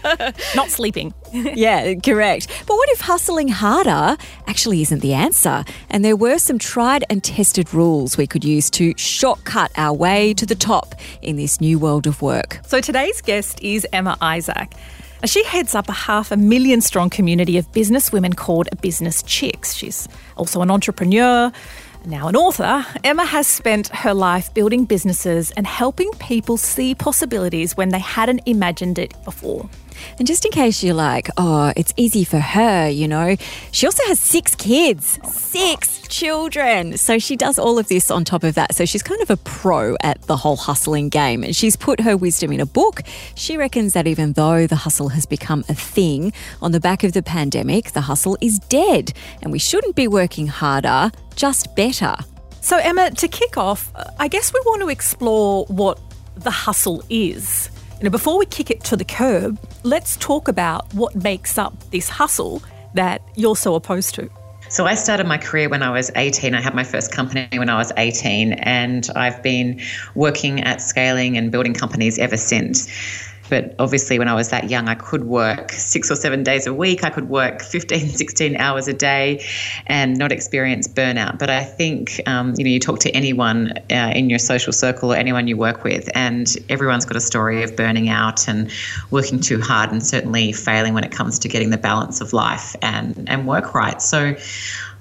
Not 0.54 0.70
sleeping. 0.70 1.12
yeah, 1.32 1.94
correct. 1.94 2.46
But 2.66 2.76
what 2.76 2.88
if 2.90 3.00
hustling 3.00 3.48
harder 3.48 4.16
actually 4.46 4.80
isn't 4.82 5.00
the 5.00 5.12
answer? 5.12 5.64
And 5.90 6.04
there 6.04 6.16
were 6.16 6.38
some 6.38 6.58
tried 6.58 7.04
and 7.10 7.22
tested 7.22 7.74
rules 7.74 8.16
we 8.16 8.26
could 8.26 8.44
use 8.44 8.70
to 8.70 8.94
shortcut 8.96 9.72
our 9.76 9.94
way 9.94 10.34
to 10.34 10.46
the 10.46 10.54
top 10.54 10.94
in 11.20 11.36
this 11.36 11.60
new 11.60 11.78
world 11.78 12.06
of 12.06 12.22
work. 12.22 12.60
So 12.66 12.80
today's 12.80 13.20
guest 13.20 13.60
is 13.62 13.86
Emma 13.92 14.16
Isaac. 14.20 14.72
She 15.26 15.42
heads 15.44 15.74
up 15.74 15.88
a 15.88 15.92
half 15.92 16.30
a 16.32 16.36
million 16.36 16.80
strong 16.82 17.08
community 17.08 17.56
of 17.56 17.72
business 17.72 18.12
women 18.12 18.34
called 18.34 18.68
Business 18.82 19.22
Chicks. 19.22 19.74
She's 19.74 20.06
also 20.36 20.60
an 20.60 20.70
entrepreneur, 20.70 21.50
now 22.04 22.28
an 22.28 22.36
author. 22.36 22.84
Emma 23.02 23.24
has 23.24 23.46
spent 23.46 23.88
her 23.88 24.12
life 24.12 24.52
building 24.52 24.84
businesses 24.84 25.50
and 25.52 25.66
helping 25.66 26.10
people 26.18 26.58
see 26.58 26.94
possibilities 26.94 27.74
when 27.74 27.88
they 27.88 27.98
hadn't 27.98 28.42
imagined 28.44 28.98
it 28.98 29.14
before. 29.24 29.68
And 30.18 30.26
just 30.26 30.44
in 30.44 30.50
case 30.50 30.82
you're 30.82 30.94
like, 30.94 31.28
oh, 31.36 31.72
it's 31.76 31.92
easy 31.96 32.24
for 32.24 32.38
her, 32.38 32.88
you 32.88 33.08
know, 33.08 33.36
she 33.72 33.86
also 33.86 34.02
has 34.06 34.20
six 34.20 34.54
kids, 34.54 35.18
six 35.30 36.06
children. 36.08 36.96
So 36.96 37.18
she 37.18 37.36
does 37.36 37.58
all 37.58 37.78
of 37.78 37.88
this 37.88 38.10
on 38.10 38.24
top 38.24 38.44
of 38.44 38.54
that. 38.54 38.74
So 38.74 38.84
she's 38.84 39.02
kind 39.02 39.20
of 39.20 39.30
a 39.30 39.36
pro 39.38 39.96
at 40.00 40.22
the 40.22 40.36
whole 40.36 40.56
hustling 40.56 41.08
game. 41.08 41.42
And 41.42 41.54
she's 41.54 41.76
put 41.76 42.00
her 42.00 42.16
wisdom 42.16 42.52
in 42.52 42.60
a 42.60 42.66
book. 42.66 43.02
She 43.34 43.56
reckons 43.56 43.92
that 43.92 44.06
even 44.06 44.32
though 44.34 44.66
the 44.66 44.76
hustle 44.76 45.08
has 45.10 45.26
become 45.26 45.64
a 45.68 45.74
thing 45.74 46.32
on 46.62 46.72
the 46.72 46.80
back 46.80 47.04
of 47.04 47.12
the 47.12 47.22
pandemic, 47.22 47.92
the 47.92 48.02
hustle 48.02 48.36
is 48.40 48.58
dead. 48.58 49.12
And 49.42 49.52
we 49.52 49.58
shouldn't 49.58 49.96
be 49.96 50.08
working 50.08 50.46
harder, 50.46 51.10
just 51.36 51.74
better. 51.76 52.16
So, 52.60 52.78
Emma, 52.78 53.10
to 53.10 53.28
kick 53.28 53.58
off, 53.58 53.92
I 54.18 54.28
guess 54.28 54.54
we 54.54 54.60
want 54.64 54.80
to 54.82 54.88
explore 54.88 55.66
what 55.66 56.00
the 56.34 56.50
hustle 56.50 57.02
is. 57.10 57.68
You 58.00 58.04
know, 58.04 58.10
before 58.10 58.38
we 58.38 58.46
kick 58.46 58.70
it 58.70 58.82
to 58.84 58.96
the 58.96 59.04
curb, 59.04 59.58
let's 59.84 60.16
talk 60.16 60.48
about 60.48 60.92
what 60.94 61.14
makes 61.14 61.56
up 61.56 61.72
this 61.90 62.08
hustle 62.08 62.60
that 62.94 63.22
you're 63.36 63.56
so 63.56 63.76
opposed 63.76 64.14
to. 64.16 64.28
So 64.68 64.86
I 64.86 64.94
started 64.96 65.28
my 65.28 65.38
career 65.38 65.68
when 65.68 65.82
I 65.82 65.90
was 65.90 66.10
18. 66.16 66.54
I 66.54 66.60
had 66.60 66.74
my 66.74 66.82
first 66.82 67.12
company 67.12 67.48
when 67.52 67.68
I 67.68 67.76
was 67.76 67.92
18, 67.96 68.54
and 68.54 69.08
I've 69.14 69.40
been 69.42 69.80
working 70.16 70.60
at 70.64 70.80
scaling 70.80 71.36
and 71.36 71.52
building 71.52 71.72
companies 71.72 72.18
ever 72.18 72.36
since. 72.36 72.88
But 73.48 73.74
obviously, 73.78 74.18
when 74.18 74.28
I 74.28 74.34
was 74.34 74.50
that 74.50 74.70
young, 74.70 74.88
I 74.88 74.94
could 74.94 75.24
work 75.24 75.72
six 75.72 76.10
or 76.10 76.16
seven 76.16 76.42
days 76.42 76.66
a 76.66 76.74
week. 76.74 77.04
I 77.04 77.10
could 77.10 77.28
work 77.28 77.62
15, 77.74 78.08
16 78.08 78.56
hours 78.56 78.88
a 78.88 78.92
day 78.92 79.44
and 79.86 80.16
not 80.18 80.32
experience 80.32 80.88
burnout. 80.88 81.38
But 81.38 81.50
I 81.50 81.64
think, 81.64 82.20
um, 82.26 82.54
you 82.56 82.64
know, 82.64 82.70
you 82.70 82.80
talk 82.80 83.00
to 83.00 83.10
anyone 83.10 83.72
uh, 83.90 84.12
in 84.14 84.30
your 84.30 84.38
social 84.38 84.72
circle 84.72 85.12
or 85.12 85.16
anyone 85.16 85.48
you 85.48 85.56
work 85.56 85.84
with, 85.84 86.08
and 86.14 86.54
everyone's 86.68 87.04
got 87.04 87.16
a 87.16 87.20
story 87.20 87.62
of 87.62 87.76
burning 87.76 88.08
out 88.08 88.48
and 88.48 88.70
working 89.10 89.40
too 89.40 89.60
hard 89.60 89.92
and 89.92 90.04
certainly 90.04 90.52
failing 90.52 90.94
when 90.94 91.04
it 91.04 91.12
comes 91.12 91.38
to 91.40 91.48
getting 91.48 91.70
the 91.70 91.78
balance 91.78 92.20
of 92.20 92.32
life 92.32 92.74
and, 92.82 93.28
and 93.28 93.46
work 93.46 93.74
right. 93.74 94.00
So 94.00 94.36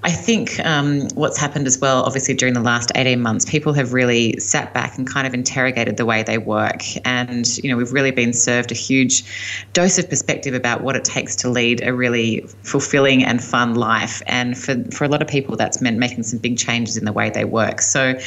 I 0.04 0.10
think 0.10 0.60
um, 0.66 1.08
what's 1.14 1.38
happened 1.38 1.66
as 1.66 1.78
well, 1.78 2.02
obviously, 2.02 2.34
during 2.34 2.52
the 2.52 2.60
last 2.60 2.92
18 2.94 3.22
months, 3.22 3.46
people 3.46 3.72
have 3.72 3.94
really 3.94 4.38
sat 4.38 4.74
back 4.74 4.98
and 4.98 5.06
kind 5.06 5.26
of 5.26 5.32
interrogated 5.32 5.96
the 5.96 6.04
way 6.04 6.22
they 6.22 6.36
work. 6.36 6.82
And, 7.06 7.56
you 7.64 7.70
know, 7.70 7.78
we've 7.78 7.90
really 7.90 8.10
been 8.10 8.34
served 8.34 8.70
a 8.70 8.74
huge 8.74 9.24
dose 9.72 9.98
of 9.98 10.10
perspective 10.10 10.52
about 10.52 10.82
what 10.82 10.94
it 10.94 11.04
takes 11.04 11.34
to 11.36 11.48
lead 11.48 11.82
a 11.82 11.94
really 11.94 12.40
fulfilling 12.64 13.24
and 13.24 13.42
fun 13.42 13.76
life. 13.76 14.20
And 14.26 14.58
for, 14.58 14.84
for 14.90 15.04
a 15.04 15.08
lot 15.08 15.22
of 15.22 15.28
people, 15.28 15.56
that's 15.56 15.80
meant 15.80 15.96
making 15.96 16.24
some 16.24 16.38
big 16.38 16.58
changes 16.58 16.98
in 16.98 17.06
the 17.06 17.12
way 17.12 17.30
they 17.30 17.46
work. 17.46 17.80
So, 17.80 18.20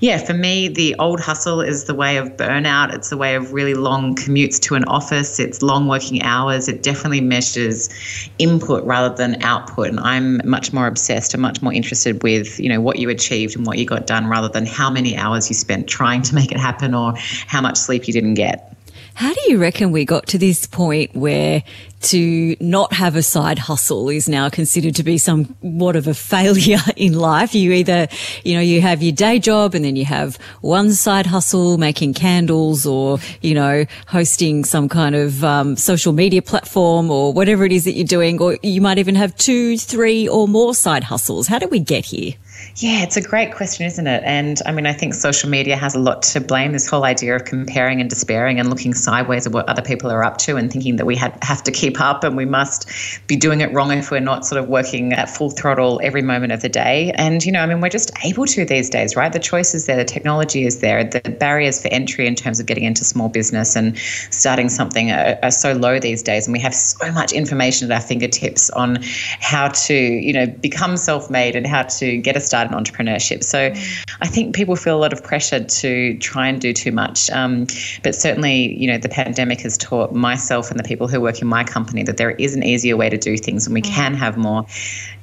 yeah, 0.00 0.16
for 0.16 0.32
me, 0.32 0.68
the 0.68 0.94
old 0.98 1.20
hustle 1.20 1.60
is 1.60 1.84
the 1.84 1.94
way 1.94 2.16
of 2.16 2.38
burnout. 2.38 2.94
It's 2.94 3.10
the 3.10 3.18
way 3.18 3.34
of 3.34 3.52
really 3.52 3.74
long 3.74 4.14
commutes 4.14 4.58
to 4.60 4.76
an 4.76 4.84
office, 4.84 5.38
it's 5.38 5.60
long 5.60 5.88
working 5.88 6.22
hours. 6.22 6.68
It 6.68 6.82
definitely 6.82 7.20
measures 7.20 7.90
input 8.38 8.82
rather 8.84 9.14
than 9.14 9.42
output. 9.42 9.88
And 9.88 10.00
I'm 10.00 10.40
much 10.48 10.72
more 10.72 10.86
obsessed 10.86 11.17
obsessed 11.18 11.34
and 11.34 11.42
much 11.42 11.60
more 11.62 11.72
interested 11.72 12.22
with, 12.22 12.58
you 12.60 12.68
know, 12.68 12.80
what 12.80 12.98
you 12.98 13.10
achieved 13.10 13.56
and 13.56 13.66
what 13.66 13.78
you 13.78 13.84
got 13.84 14.06
done 14.06 14.26
rather 14.28 14.48
than 14.48 14.64
how 14.66 14.90
many 14.90 15.16
hours 15.16 15.48
you 15.48 15.54
spent 15.54 15.88
trying 15.88 16.22
to 16.22 16.34
make 16.34 16.52
it 16.52 16.58
happen 16.58 16.94
or 16.94 17.14
how 17.46 17.60
much 17.60 17.76
sleep 17.76 18.06
you 18.06 18.12
didn't 18.12 18.34
get. 18.34 18.77
How 19.14 19.32
do 19.32 19.40
you 19.48 19.58
reckon 19.58 19.90
we 19.90 20.04
got 20.04 20.26
to 20.28 20.38
this 20.38 20.66
point 20.66 21.14
where 21.14 21.62
to 22.00 22.56
not 22.60 22.92
have 22.92 23.16
a 23.16 23.22
side 23.22 23.58
hustle 23.58 24.08
is 24.08 24.28
now 24.28 24.48
considered 24.48 24.94
to 24.94 25.02
be 25.02 25.18
somewhat 25.18 25.96
of 25.96 26.06
a 26.06 26.14
failure 26.14 26.78
in 26.96 27.14
life? 27.14 27.54
You 27.54 27.72
either, 27.72 28.08
you 28.44 28.54
know, 28.54 28.60
you 28.60 28.80
have 28.80 29.02
your 29.02 29.12
day 29.12 29.38
job 29.38 29.74
and 29.74 29.84
then 29.84 29.96
you 29.96 30.04
have 30.04 30.36
one 30.60 30.92
side 30.92 31.26
hustle 31.26 31.78
making 31.78 32.14
candles 32.14 32.86
or, 32.86 33.18
you 33.40 33.54
know, 33.54 33.84
hosting 34.06 34.64
some 34.64 34.88
kind 34.88 35.14
of 35.14 35.42
um, 35.44 35.76
social 35.76 36.12
media 36.12 36.42
platform 36.42 37.10
or 37.10 37.32
whatever 37.32 37.64
it 37.64 37.72
is 37.72 37.84
that 37.84 37.92
you're 37.92 38.06
doing, 38.06 38.40
or 38.40 38.58
you 38.62 38.80
might 38.80 38.98
even 38.98 39.14
have 39.14 39.36
two, 39.36 39.76
three 39.78 40.28
or 40.28 40.46
more 40.46 40.74
side 40.74 41.04
hustles. 41.04 41.48
How 41.48 41.58
did 41.58 41.70
we 41.70 41.80
get 41.80 42.04
here? 42.04 42.34
Yeah, 42.80 43.02
it's 43.02 43.16
a 43.16 43.20
great 43.20 43.52
question, 43.52 43.86
isn't 43.86 44.06
it? 44.06 44.22
And 44.24 44.62
I 44.64 44.70
mean, 44.70 44.86
I 44.86 44.92
think 44.92 45.12
social 45.12 45.50
media 45.50 45.74
has 45.74 45.96
a 45.96 45.98
lot 45.98 46.22
to 46.22 46.40
blame. 46.40 46.70
This 46.70 46.88
whole 46.88 47.02
idea 47.02 47.34
of 47.34 47.44
comparing 47.44 48.00
and 48.00 48.08
despairing 48.08 48.60
and 48.60 48.70
looking 48.70 48.94
sideways 48.94 49.48
at 49.48 49.52
what 49.52 49.68
other 49.68 49.82
people 49.82 50.12
are 50.12 50.22
up 50.22 50.38
to 50.38 50.54
and 50.54 50.72
thinking 50.72 50.94
that 50.94 51.04
we 51.04 51.16
had, 51.16 51.36
have 51.42 51.60
to 51.64 51.72
keep 51.72 52.00
up 52.00 52.22
and 52.22 52.36
we 52.36 52.44
must 52.44 52.88
be 53.26 53.34
doing 53.34 53.62
it 53.62 53.72
wrong 53.72 53.90
if 53.90 54.12
we're 54.12 54.20
not 54.20 54.46
sort 54.46 54.62
of 54.62 54.68
working 54.68 55.12
at 55.12 55.28
full 55.28 55.50
throttle 55.50 56.00
every 56.04 56.22
moment 56.22 56.52
of 56.52 56.62
the 56.62 56.68
day. 56.68 57.10
And, 57.16 57.44
you 57.44 57.50
know, 57.50 57.62
I 57.62 57.66
mean, 57.66 57.80
we're 57.80 57.88
just 57.88 58.12
able 58.24 58.46
to 58.46 58.64
these 58.64 58.88
days, 58.88 59.16
right? 59.16 59.32
The 59.32 59.40
choice 59.40 59.74
is 59.74 59.86
there, 59.86 59.96
the 59.96 60.04
technology 60.04 60.64
is 60.64 60.78
there, 60.78 61.02
the 61.02 61.18
barriers 61.40 61.82
for 61.82 61.88
entry 61.88 62.28
in 62.28 62.36
terms 62.36 62.60
of 62.60 62.66
getting 62.66 62.84
into 62.84 63.04
small 63.04 63.28
business 63.28 63.74
and 63.74 63.98
starting 63.98 64.68
something 64.68 65.10
are, 65.10 65.36
are 65.42 65.50
so 65.50 65.72
low 65.72 65.98
these 65.98 66.22
days. 66.22 66.46
And 66.46 66.52
we 66.52 66.60
have 66.60 66.76
so 66.76 67.10
much 67.10 67.32
information 67.32 67.90
at 67.90 68.00
our 68.00 68.06
fingertips 68.06 68.70
on 68.70 69.00
how 69.40 69.66
to, 69.66 69.94
you 69.94 70.32
know, 70.32 70.46
become 70.46 70.96
self 70.96 71.28
made 71.28 71.56
and 71.56 71.66
how 71.66 71.82
to 71.82 72.18
get 72.18 72.36
a 72.36 72.40
start 72.40 72.67
in 72.70 72.76
entrepreneurship. 72.76 73.42
So 73.42 73.72
I 74.20 74.26
think 74.26 74.54
people 74.54 74.76
feel 74.76 74.96
a 74.96 75.00
lot 75.00 75.12
of 75.12 75.22
pressure 75.22 75.64
to 75.64 76.18
try 76.18 76.48
and 76.48 76.60
do 76.60 76.72
too 76.72 76.92
much. 76.92 77.30
Um, 77.30 77.66
but 78.02 78.14
certainly, 78.14 78.76
you 78.76 78.88
know, 78.88 78.98
the 78.98 79.08
pandemic 79.08 79.60
has 79.62 79.78
taught 79.78 80.12
myself 80.12 80.70
and 80.70 80.78
the 80.78 80.84
people 80.84 81.08
who 81.08 81.20
work 81.20 81.40
in 81.40 81.48
my 81.48 81.64
company 81.64 82.02
that 82.04 82.16
there 82.16 82.30
is 82.30 82.54
an 82.54 82.62
easier 82.62 82.96
way 82.96 83.08
to 83.08 83.18
do 83.18 83.36
things 83.36 83.66
and 83.66 83.74
we 83.74 83.82
mm. 83.82 83.86
can 83.86 84.14
have 84.14 84.36
more 84.36 84.66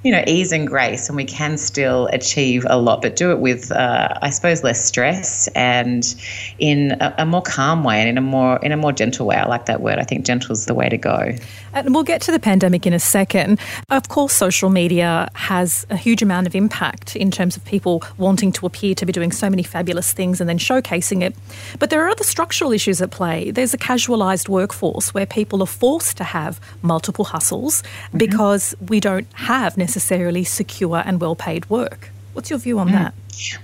you 0.06 0.12
know, 0.12 0.24
ease 0.28 0.52
and 0.52 0.68
grace, 0.68 1.10
and 1.10 1.16
we 1.16 1.26
can 1.26 1.58
still 1.58 2.08
achieve 2.14 2.64
a 2.70 2.78
lot, 2.78 3.02
but 3.02 3.16
do 3.16 3.32
it 3.32 3.40
with, 3.40 3.72
uh, 3.72 4.10
I 4.22 4.30
suppose, 4.30 4.64
less 4.64 4.86
stress 4.86 5.48
and 5.56 6.16
in 6.60 6.92
a, 7.02 7.16
a, 7.18 7.26
more 7.26 7.42
calm 7.42 7.84
way 7.84 8.00
and 8.00 8.08
in 8.08 8.16
a 8.16 8.22
more 8.22 8.60
in 8.62 8.72
a 8.72 8.78
more 8.78 8.92
gentle 8.92 9.26
way. 9.26 9.36
I 9.36 9.48
like 9.48 9.66
that 9.66 9.82
word. 9.82 9.98
I 9.98 10.04
think 10.04 10.24
gentle 10.24 10.52
is 10.52 10.68
the 10.68 10.76
way 10.76 10.90
to 10.90 10.98
go. 10.98 11.32
And 11.74 11.96
we'll 11.96 12.04
get 12.04 12.22
to 12.22 12.32
the 12.32 12.40
pandemic 12.40 12.86
in 12.86 12.94
a 12.94 13.00
second. 13.00 13.60
Of 13.90 14.08
course, 14.08 14.34
social 14.34 14.70
media 14.70 15.28
has 15.34 15.88
a 15.90 15.98
huge 15.98 16.22
amount 16.22 16.46
of 16.46 16.54
impact 16.54 17.16
in 17.16 17.32
terms 17.32 17.58
of 17.58 17.66
people 17.66 18.04
wanting 18.20 18.52
to 18.54 18.68
appear 18.68 18.94
to 18.94 19.08
be 19.08 19.12
doing 19.12 19.32
so 19.32 19.50
many 19.50 19.64
fabulous 19.64 20.14
things 20.14 20.40
and 20.40 20.48
then 20.48 20.60
showcasing 20.60 21.24
it. 21.24 21.36
But 21.80 21.90
there 21.90 22.06
are 22.06 22.10
other 22.10 22.24
structural 22.24 22.72
issues 22.72 23.02
at 23.02 23.10
play. 23.10 23.50
There's 23.50 23.74
a 23.74 23.78
casualised 23.80 24.50
workforce 24.50 25.16
where 25.16 25.26
people 25.26 25.64
are 25.64 25.68
forced 25.68 26.16
to 26.18 26.24
have 26.24 26.62
multiple 26.84 27.26
hustles 27.26 27.82
mm-hmm. 27.82 28.20
because 28.20 28.76
we 28.88 29.00
don't 29.00 29.28
have 29.34 29.78
necessarily 29.78 29.95
secure 30.44 31.02
and 31.06 31.20
well 31.20 31.36
paid 31.36 31.70
work. 31.70 32.10
What's 32.34 32.50
your 32.50 32.60
view 32.60 32.80
on 32.80 32.90
mm. 32.90 32.94
that? 32.94 33.14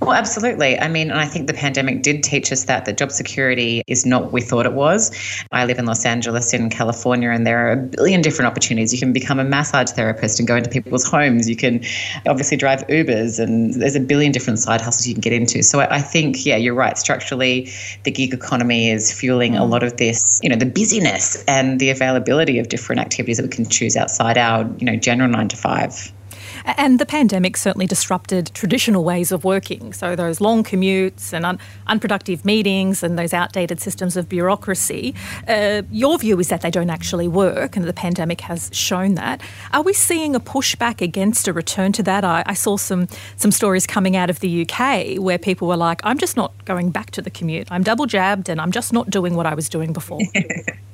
Well, 0.01 0.13
absolutely. 0.13 0.79
I 0.79 0.87
mean, 0.87 1.11
I 1.11 1.25
think 1.25 1.47
the 1.47 1.53
pandemic 1.53 2.03
did 2.03 2.23
teach 2.23 2.51
us 2.51 2.65
that 2.65 2.85
the 2.85 2.93
job 2.93 3.11
security 3.11 3.83
is 3.87 4.05
not 4.05 4.23
what 4.23 4.31
we 4.31 4.41
thought 4.41 4.65
it 4.65 4.73
was. 4.73 5.11
I 5.51 5.65
live 5.65 5.79
in 5.79 5.85
Los 5.85 6.05
Angeles 6.05 6.53
in 6.53 6.69
California, 6.69 7.29
and 7.29 7.47
there 7.47 7.67
are 7.67 7.71
a 7.71 7.77
billion 7.77 8.21
different 8.21 8.51
opportunities. 8.51 8.93
You 8.93 8.99
can 8.99 9.13
become 9.13 9.39
a 9.39 9.43
massage 9.43 9.91
therapist 9.91 10.39
and 10.39 10.47
go 10.47 10.55
into 10.55 10.69
people's 10.69 11.05
homes. 11.05 11.49
You 11.49 11.55
can 11.55 11.83
obviously 12.27 12.57
drive 12.57 12.85
Ubers, 12.87 13.39
and 13.39 13.73
there's 13.73 13.95
a 13.95 13.99
billion 13.99 14.31
different 14.31 14.59
side 14.59 14.81
hustles 14.81 15.07
you 15.07 15.13
can 15.13 15.21
get 15.21 15.33
into. 15.33 15.63
So 15.63 15.79
I 15.79 16.01
think, 16.01 16.45
yeah, 16.45 16.57
you're 16.57 16.73
right. 16.73 16.97
Structurally, 16.97 17.69
the 18.03 18.11
gig 18.11 18.33
economy 18.33 18.89
is 18.89 19.11
fueling 19.11 19.55
a 19.55 19.65
lot 19.65 19.83
of 19.83 19.97
this, 19.97 20.39
you 20.43 20.49
know, 20.49 20.57
the 20.57 20.65
busyness 20.65 21.43
and 21.47 21.79
the 21.79 21.89
availability 21.89 22.59
of 22.59 22.67
different 22.67 22.99
activities 22.99 23.37
that 23.37 23.43
we 23.43 23.49
can 23.49 23.67
choose 23.67 23.95
outside 23.95 24.37
our, 24.37 24.69
you 24.79 24.85
know, 24.85 24.95
general 24.95 25.29
nine 25.29 25.47
to 25.47 25.57
five. 25.57 26.11
And 26.65 26.99
the 26.99 27.05
pandemic 27.05 27.57
certainly 27.57 27.87
disrupted 27.87 28.51
traditional 28.53 29.03
ways 29.03 29.31
of 29.31 29.43
working. 29.43 29.93
So, 29.93 30.15
those 30.15 30.41
long 30.41 30.63
commutes 30.63 31.33
and 31.33 31.45
un- 31.45 31.59
unproductive 31.87 32.45
meetings 32.45 33.03
and 33.03 33.17
those 33.17 33.33
outdated 33.33 33.79
systems 33.79 34.17
of 34.17 34.29
bureaucracy. 34.29 35.15
Uh, 35.47 35.83
your 35.91 36.17
view 36.17 36.39
is 36.39 36.49
that 36.49 36.61
they 36.61 36.71
don't 36.71 36.89
actually 36.89 37.27
work, 37.27 37.75
and 37.75 37.85
the 37.85 37.93
pandemic 37.93 38.41
has 38.41 38.69
shown 38.73 39.15
that. 39.15 39.41
Are 39.73 39.81
we 39.81 39.93
seeing 39.93 40.35
a 40.35 40.39
pushback 40.39 41.01
against 41.01 41.47
a 41.47 41.53
return 41.53 41.91
to 41.93 42.03
that? 42.03 42.23
I, 42.23 42.43
I 42.45 42.53
saw 42.53 42.77
some, 42.77 43.07
some 43.37 43.51
stories 43.51 43.87
coming 43.87 44.15
out 44.15 44.29
of 44.29 44.39
the 44.39 44.67
UK 44.67 45.17
where 45.17 45.37
people 45.37 45.67
were 45.67 45.77
like, 45.77 46.01
I'm 46.03 46.17
just 46.17 46.37
not 46.37 46.65
going 46.65 46.91
back 46.91 47.11
to 47.11 47.21
the 47.21 47.29
commute. 47.29 47.67
I'm 47.71 47.83
double 47.83 48.05
jabbed 48.05 48.49
and 48.49 48.59
I'm 48.59 48.71
just 48.71 48.93
not 48.93 49.09
doing 49.09 49.35
what 49.35 49.45
I 49.45 49.53
was 49.53 49.69
doing 49.69 49.93
before. 49.93 50.21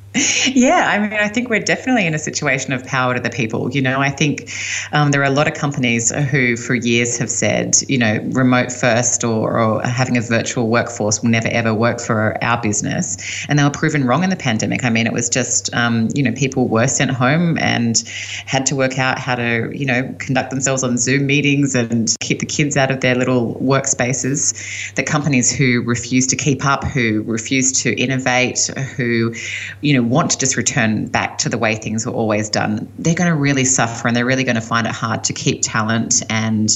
Yeah, 0.54 0.88
I 0.90 1.00
mean, 1.00 1.14
I 1.14 1.28
think 1.28 1.50
we're 1.50 1.60
definitely 1.60 2.06
in 2.06 2.14
a 2.14 2.20
situation 2.20 2.74
of 2.74 2.86
power 2.86 3.14
to 3.14 3.20
the 3.20 3.30
people. 3.30 3.72
You 3.72 3.82
know, 3.82 4.00
I 4.00 4.10
think 4.10 4.52
um, 4.92 5.12
there 5.12 5.22
are 5.22 5.26
a 5.26 5.30
lot 5.30 5.48
of 5.48 5.54
companies 5.54 6.12
who, 6.12 6.56
for 6.56 6.74
years, 6.76 7.18
have 7.18 7.30
said, 7.30 7.78
you 7.88 7.98
know, 7.98 8.20
remote 8.32 8.72
first 8.72 9.24
or, 9.24 9.60
or, 9.60 9.82
having 9.84 10.18
a 10.18 10.22
virtual 10.22 10.70
workforce 10.70 11.22
will 11.22 11.30
never 11.30 11.48
ever 11.50 11.74
work 11.74 12.00
for 12.00 12.42
our 12.44 12.62
business. 12.62 13.18
And 13.48 13.60
they 13.60 13.64
were 13.64 13.70
proven 13.70 14.06
wrong 14.06 14.24
in 14.24 14.30
the 14.30 14.36
pandemic. 14.36 14.84
I 14.84 14.90
mean, 14.90 15.08
it 15.08 15.14
was 15.14 15.30
just, 15.30 15.74
um, 15.74 16.10
you 16.14 16.24
know, 16.24 16.32
people 16.32 16.68
were 16.68 16.88
sent 16.88 17.12
home 17.12 17.58
and 17.60 17.98
had 18.46 18.66
to 18.68 18.76
work 18.76 19.00
out 19.00 19.20
how 19.20 19.36
to, 19.36 19.72
you 19.74 19.86
know, 19.86 20.14
conduct 20.20 20.50
themselves 20.50 20.84
on 20.84 20.98
Zoom 20.98 21.26
meetings 21.26 21.76
and 21.76 22.16
keep 22.20 22.40
the 22.40 22.46
kids 22.46 22.78
out 22.78 22.92
of 22.92 23.02
their 23.02 23.16
little 23.16 23.56
workspaces. 23.56 24.94
The 24.96 25.04
companies 25.04 25.52
who 25.52 25.82
refuse 25.82 26.28
to 26.28 26.36
keep 26.36 26.66
up, 26.66 26.84
who 26.84 27.24
refuse 27.24 27.72
to 27.84 27.94
innovate, 27.94 28.68
who, 28.96 29.34
you 29.82 29.94
know, 29.94 30.07
want 30.10 30.32
to 30.32 30.38
just 30.38 30.58
return 30.58 31.08
back 31.08 31.38
to 31.40 31.50
the 31.50 31.58
way 31.58 31.76
things 31.76 32.06
were 32.06 32.14
always 32.14 32.50
done, 32.50 32.92
they're 33.00 33.16
going 33.16 33.30
to 33.30 33.36
really 33.36 33.66
suffer 33.66 34.08
and 34.08 34.16
they're 34.16 34.26
really 34.26 34.44
going 34.44 34.56
to 34.56 34.62
find 34.62 34.88
it 34.88 34.94
hard 34.94 35.24
to 35.26 35.34
keep 35.34 35.62
talent 35.62 36.24
and 36.30 36.70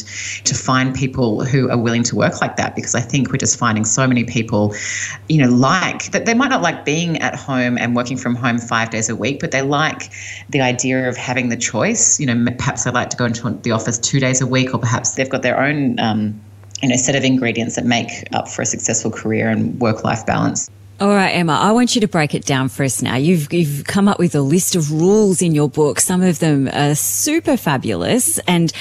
to 0.46 0.56
find 0.56 0.94
people 0.94 1.44
who 1.44 1.70
are 1.70 1.78
willing 1.78 2.04
to 2.04 2.15
work 2.15 2.41
like 2.41 2.58
that 2.58 2.76
because 2.76 2.96
I 2.96 3.02
think 3.02 3.32
we're 3.32 3.38
just 3.38 3.58
finding 3.58 3.86
so 3.86 4.08
many 4.08 4.24
people, 4.24 4.76
you 5.30 5.38
know, 5.38 5.50
like 5.50 6.12
that 6.12 6.26
they 6.26 6.34
might 6.34 6.50
not 6.50 6.62
like 6.62 6.86
being 6.86 7.17
at 7.20 7.36
home 7.36 7.78
and 7.78 7.96
working 7.96 8.17
from 8.17 8.36
home 8.36 8.58
five 8.58 8.89
days 8.89 9.10
a 9.10 9.15
week, 9.15 9.39
but 9.39 9.52
they 9.52 9.62
like 9.62 10.12
the 10.50 10.62
idea 10.62 11.08
of 11.08 11.17
having 11.17 11.50
the 11.50 11.58
choice. 11.58 12.20
You 12.20 12.28
know, 12.28 12.52
perhaps 12.58 12.84
they 12.84 12.91
like 12.91 13.10
to 13.12 13.17
go 13.17 13.26
into 13.26 13.50
the 13.50 13.72
office 13.72 13.98
two 13.98 14.20
days 14.20 14.41
a 14.41 14.48
week, 14.48 14.74
or 14.74 14.80
perhaps 14.80 15.15
they've 15.15 15.30
got 15.30 15.41
their 15.41 15.60
own. 15.60 16.00
Um, 16.00 16.41
you 16.82 16.89
know, 16.89 16.96
set 16.96 17.15
of 17.15 17.24
ingredients 17.24 17.76
that 17.76 17.86
make 17.86 18.10
up 18.34 18.48
for 18.48 18.63
a 18.63 18.65
successful 18.65 19.12
career 19.12 19.50
and 19.50 19.80
work 19.80 20.04
life 20.04 20.26
balance. 20.26 20.67
All 21.02 21.10
right, 21.10 21.32
Emma, 21.32 21.54
I 21.54 21.72
want 21.72 21.96
you 21.96 22.02
to 22.02 22.08
break 22.08 22.36
it 22.36 22.46
down 22.46 22.70
for 22.70 22.84
us 22.84 23.02
now. 23.02 23.16
You've, 23.16 23.52
you've 23.52 23.86
come 23.86 24.08
up 24.08 24.20
with 24.20 24.36
a 24.36 24.42
list 24.42 24.76
of 24.76 24.92
rules 24.92 25.42
in 25.42 25.56
your 25.56 25.68
book. 25.68 26.00
Some 26.00 26.22
of 26.22 26.38
them 26.38 26.68
are 26.72 26.94
super 26.94 27.58
fabulous 27.58 28.38
and 28.46 28.72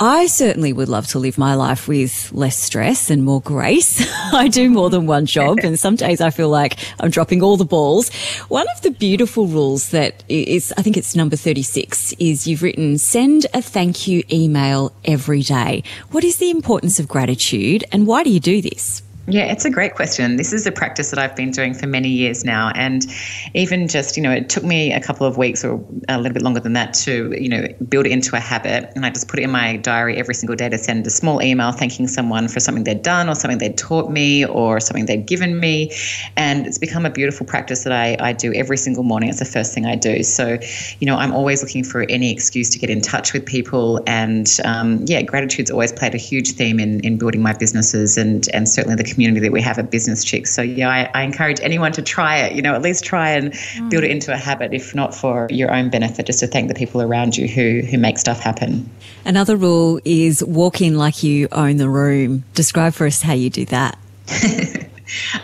I 0.00 0.26
certainly 0.26 0.72
would 0.72 0.88
love 0.88 1.06
to 1.08 1.20
live 1.20 1.38
my 1.38 1.54
life 1.54 1.86
with 1.86 2.32
less 2.32 2.58
stress 2.58 3.08
and 3.08 3.24
more 3.24 3.40
grace. 3.40 4.04
I 4.32 4.48
do 4.48 4.68
more 4.68 4.90
than 4.90 5.06
one 5.06 5.26
job 5.26 5.60
and 5.62 5.78
some 5.78 5.94
days 5.94 6.20
I 6.20 6.30
feel 6.30 6.48
like 6.48 6.76
I'm 6.98 7.10
dropping 7.10 7.40
all 7.40 7.56
the 7.56 7.64
balls. 7.64 8.12
One 8.48 8.66
of 8.74 8.82
the 8.82 8.90
beautiful 8.90 9.46
rules 9.46 9.90
that 9.90 10.24
is, 10.28 10.74
I 10.76 10.82
think 10.82 10.96
it's 10.96 11.14
number 11.14 11.36
36 11.36 12.14
is 12.18 12.48
you've 12.48 12.64
written 12.64 12.98
send 12.98 13.46
a 13.54 13.62
thank 13.62 14.08
you 14.08 14.24
email 14.32 14.92
every 15.04 15.42
day. 15.42 15.84
What 16.10 16.24
is 16.24 16.38
the 16.38 16.50
importance 16.50 16.98
of 16.98 17.06
gratitude 17.06 17.84
and 17.92 18.08
why 18.08 18.24
do 18.24 18.30
you 18.30 18.40
do 18.40 18.60
this? 18.60 19.02
Yeah, 19.28 19.44
it's 19.44 19.64
a 19.64 19.70
great 19.70 19.94
question. 19.94 20.36
This 20.36 20.52
is 20.52 20.66
a 20.66 20.72
practice 20.72 21.10
that 21.10 21.18
I've 21.18 21.36
been 21.36 21.50
doing 21.52 21.74
for 21.74 21.86
many 21.86 22.08
years 22.08 22.44
now. 22.44 22.72
And 22.74 23.06
even 23.54 23.86
just, 23.86 24.16
you 24.16 24.22
know, 24.22 24.32
it 24.32 24.48
took 24.48 24.64
me 24.64 24.92
a 24.92 25.00
couple 25.00 25.24
of 25.24 25.36
weeks 25.36 25.64
or 25.64 25.80
a 26.08 26.16
little 26.16 26.32
bit 26.32 26.42
longer 26.42 26.58
than 26.58 26.72
that 26.72 26.94
to, 26.94 27.32
you 27.38 27.48
know, 27.48 27.68
build 27.88 28.06
it 28.06 28.12
into 28.12 28.34
a 28.34 28.40
habit. 28.40 28.90
And 28.96 29.06
I 29.06 29.10
just 29.10 29.28
put 29.28 29.38
it 29.38 29.42
in 29.42 29.50
my 29.50 29.76
diary 29.76 30.16
every 30.16 30.34
single 30.34 30.56
day 30.56 30.68
to 30.68 30.78
send 30.78 31.06
a 31.06 31.10
small 31.10 31.42
email 31.42 31.70
thanking 31.70 32.08
someone 32.08 32.48
for 32.48 32.60
something 32.60 32.82
they'd 32.82 33.02
done 33.02 33.28
or 33.28 33.34
something 33.36 33.58
they'd 33.58 33.78
taught 33.78 34.10
me 34.10 34.44
or 34.46 34.80
something 34.80 35.06
they'd 35.06 35.26
given 35.26 35.60
me. 35.60 35.92
And 36.36 36.66
it's 36.66 36.78
become 36.78 37.06
a 37.06 37.10
beautiful 37.10 37.46
practice 37.46 37.84
that 37.84 37.92
I, 37.92 38.16
I 38.20 38.32
do 38.32 38.52
every 38.54 38.78
single 38.78 39.04
morning. 39.04 39.28
It's 39.28 39.38
the 39.38 39.44
first 39.44 39.74
thing 39.74 39.86
I 39.86 39.94
do. 39.94 40.24
So, 40.24 40.58
you 40.98 41.06
know, 41.06 41.16
I'm 41.16 41.32
always 41.32 41.62
looking 41.62 41.84
for 41.84 42.02
any 42.08 42.32
excuse 42.32 42.68
to 42.70 42.80
get 42.80 42.90
in 42.90 43.00
touch 43.00 43.32
with 43.32 43.46
people. 43.46 44.02
And 44.08 44.50
um, 44.64 45.04
yeah, 45.06 45.22
gratitude's 45.22 45.70
always 45.70 45.92
played 45.92 46.14
a 46.14 46.18
huge 46.18 46.52
theme 46.52 46.80
in, 46.80 46.98
in 47.00 47.16
building 47.16 47.42
my 47.42 47.52
businesses 47.52 48.18
and, 48.18 48.48
and 48.52 48.68
certainly 48.68 48.96
the 48.96 49.04
community 49.04 49.19
that 49.20 49.52
we 49.52 49.62
have 49.62 49.78
at 49.78 49.90
Business 49.90 50.24
Chicks. 50.24 50.52
So 50.52 50.62
yeah, 50.62 50.88
I, 50.88 51.10
I 51.14 51.22
encourage 51.22 51.60
anyone 51.60 51.92
to 51.92 52.02
try 52.02 52.38
it. 52.38 52.54
You 52.54 52.62
know, 52.62 52.74
at 52.74 52.82
least 52.82 53.04
try 53.04 53.30
and 53.30 53.52
mm. 53.52 53.90
build 53.90 54.04
it 54.04 54.10
into 54.10 54.32
a 54.32 54.36
habit, 54.36 54.72
if 54.72 54.94
not 54.94 55.14
for 55.14 55.46
your 55.50 55.72
own 55.72 55.90
benefit, 55.90 56.26
just 56.26 56.40
to 56.40 56.46
thank 56.46 56.68
the 56.68 56.74
people 56.74 57.02
around 57.02 57.36
you 57.36 57.46
who 57.46 57.82
who 57.82 57.98
make 57.98 58.18
stuff 58.18 58.40
happen. 58.40 58.88
Another 59.24 59.56
rule 59.56 60.00
is 60.04 60.42
walk 60.44 60.80
in 60.80 60.96
like 60.96 61.22
you 61.22 61.48
own 61.52 61.76
the 61.76 61.88
room. 61.88 62.44
Describe 62.54 62.94
for 62.94 63.06
us 63.06 63.22
how 63.22 63.34
you 63.34 63.50
do 63.50 63.64
that. 63.66 63.98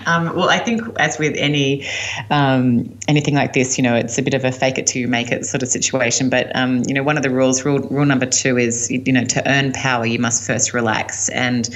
Um, 0.06 0.34
well, 0.36 0.48
I 0.48 0.58
think 0.58 0.82
as 0.98 1.18
with 1.18 1.34
any 1.36 1.86
um, 2.30 2.96
anything 3.08 3.34
like 3.34 3.52
this, 3.52 3.78
you 3.78 3.82
know, 3.82 3.94
it's 3.94 4.18
a 4.18 4.22
bit 4.22 4.34
of 4.34 4.44
a 4.44 4.52
fake 4.52 4.78
it 4.78 4.86
till 4.86 5.00
you 5.00 5.08
make 5.08 5.30
it 5.30 5.44
sort 5.46 5.62
of 5.62 5.68
situation. 5.68 6.28
But 6.30 6.54
um, 6.54 6.82
you 6.86 6.94
know, 6.94 7.02
one 7.02 7.16
of 7.16 7.22
the 7.22 7.30
rules, 7.30 7.64
rule 7.64 7.80
rule 7.90 8.06
number 8.06 8.26
two, 8.26 8.58
is 8.58 8.90
you 8.90 9.12
know, 9.12 9.24
to 9.24 9.50
earn 9.50 9.72
power, 9.72 10.06
you 10.06 10.18
must 10.18 10.46
first 10.46 10.72
relax, 10.72 11.28
and 11.30 11.68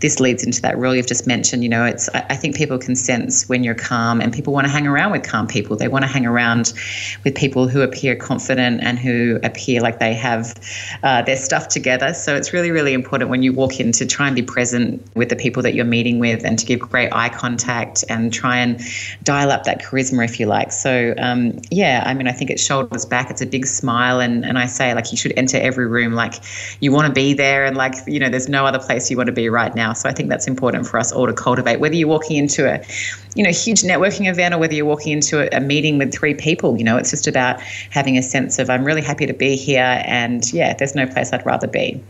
this 0.00 0.20
leads 0.20 0.44
into 0.44 0.60
that 0.62 0.78
rule 0.78 0.94
you've 0.94 1.06
just 1.06 1.26
mentioned. 1.26 1.62
You 1.62 1.68
know, 1.68 1.84
it's 1.84 2.08
I, 2.14 2.26
I 2.30 2.36
think 2.36 2.56
people 2.56 2.78
can 2.78 2.96
sense 2.96 3.48
when 3.48 3.64
you're 3.64 3.74
calm, 3.74 4.20
and 4.20 4.32
people 4.32 4.52
want 4.52 4.66
to 4.66 4.70
hang 4.70 4.86
around 4.86 5.12
with 5.12 5.22
calm 5.22 5.46
people. 5.46 5.76
They 5.76 5.88
want 5.88 6.04
to 6.04 6.10
hang 6.10 6.26
around 6.26 6.72
with 7.24 7.34
people 7.34 7.68
who 7.68 7.82
appear 7.82 8.16
confident 8.16 8.82
and 8.82 8.98
who 8.98 9.38
appear 9.42 9.80
like 9.80 9.98
they 9.98 10.14
have 10.14 10.54
uh, 11.02 11.22
their 11.22 11.36
stuff 11.36 11.68
together. 11.68 12.14
So 12.14 12.36
it's 12.36 12.52
really, 12.52 12.70
really 12.70 12.94
important 12.94 13.30
when 13.30 13.42
you 13.42 13.52
walk 13.52 13.80
in 13.80 13.92
to 13.92 14.06
try 14.06 14.26
and 14.26 14.36
be 14.36 14.42
present 14.42 15.02
with 15.14 15.28
the 15.28 15.36
people 15.36 15.62
that 15.62 15.74
you're 15.74 15.84
meeting 15.84 16.18
with, 16.18 16.44
and 16.44 16.58
to 16.58 16.66
give 16.66 16.80
great 16.80 17.12
eye 17.12 17.28
contact 17.34 18.04
and 18.08 18.32
try 18.32 18.56
and 18.58 18.80
dial 19.22 19.50
up 19.50 19.64
that 19.64 19.82
charisma, 19.82 20.24
if 20.24 20.40
you 20.40 20.46
like. 20.46 20.72
So, 20.72 21.14
um, 21.18 21.60
yeah, 21.70 22.02
I 22.06 22.14
mean, 22.14 22.28
I 22.28 22.32
think 22.32 22.50
it's 22.50 22.62
shoulders 22.62 23.04
back. 23.04 23.30
It's 23.30 23.42
a 23.42 23.46
big 23.46 23.66
smile. 23.66 24.20
And, 24.20 24.44
and 24.44 24.58
I 24.58 24.66
say, 24.66 24.94
like, 24.94 25.10
you 25.10 25.18
should 25.18 25.32
enter 25.36 25.58
every 25.58 25.86
room 25.86 26.14
like 26.14 26.34
you 26.80 26.92
want 26.92 27.06
to 27.06 27.12
be 27.12 27.34
there. 27.34 27.64
And, 27.64 27.76
like, 27.76 27.94
you 28.06 28.18
know, 28.18 28.28
there's 28.28 28.48
no 28.48 28.66
other 28.66 28.78
place 28.78 29.10
you 29.10 29.16
want 29.16 29.26
to 29.26 29.32
be 29.32 29.48
right 29.48 29.74
now. 29.74 29.92
So 29.92 30.08
I 30.08 30.12
think 30.12 30.28
that's 30.28 30.46
important 30.46 30.86
for 30.86 30.98
us 30.98 31.12
all 31.12 31.26
to 31.26 31.32
cultivate, 31.32 31.80
whether 31.80 31.94
you're 31.94 32.08
walking 32.08 32.36
into 32.36 32.66
a, 32.66 32.84
you 33.34 33.42
know, 33.42 33.50
huge 33.50 33.82
networking 33.82 34.30
event 34.30 34.54
or 34.54 34.58
whether 34.58 34.74
you're 34.74 34.86
walking 34.86 35.12
into 35.12 35.40
a, 35.40 35.58
a 35.58 35.60
meeting 35.60 35.98
with 35.98 36.12
three 36.12 36.34
people, 36.34 36.76
you 36.76 36.84
know, 36.84 36.96
it's 36.96 37.10
just 37.10 37.26
about 37.26 37.60
having 37.90 38.16
a 38.16 38.22
sense 38.22 38.58
of, 38.58 38.70
I'm 38.70 38.84
really 38.84 39.02
happy 39.02 39.26
to 39.26 39.34
be 39.34 39.56
here. 39.56 40.02
And 40.04 40.50
yeah, 40.52 40.74
there's 40.74 40.94
no 40.94 41.06
place 41.06 41.32
I'd 41.32 41.44
rather 41.44 41.66
be. 41.66 42.00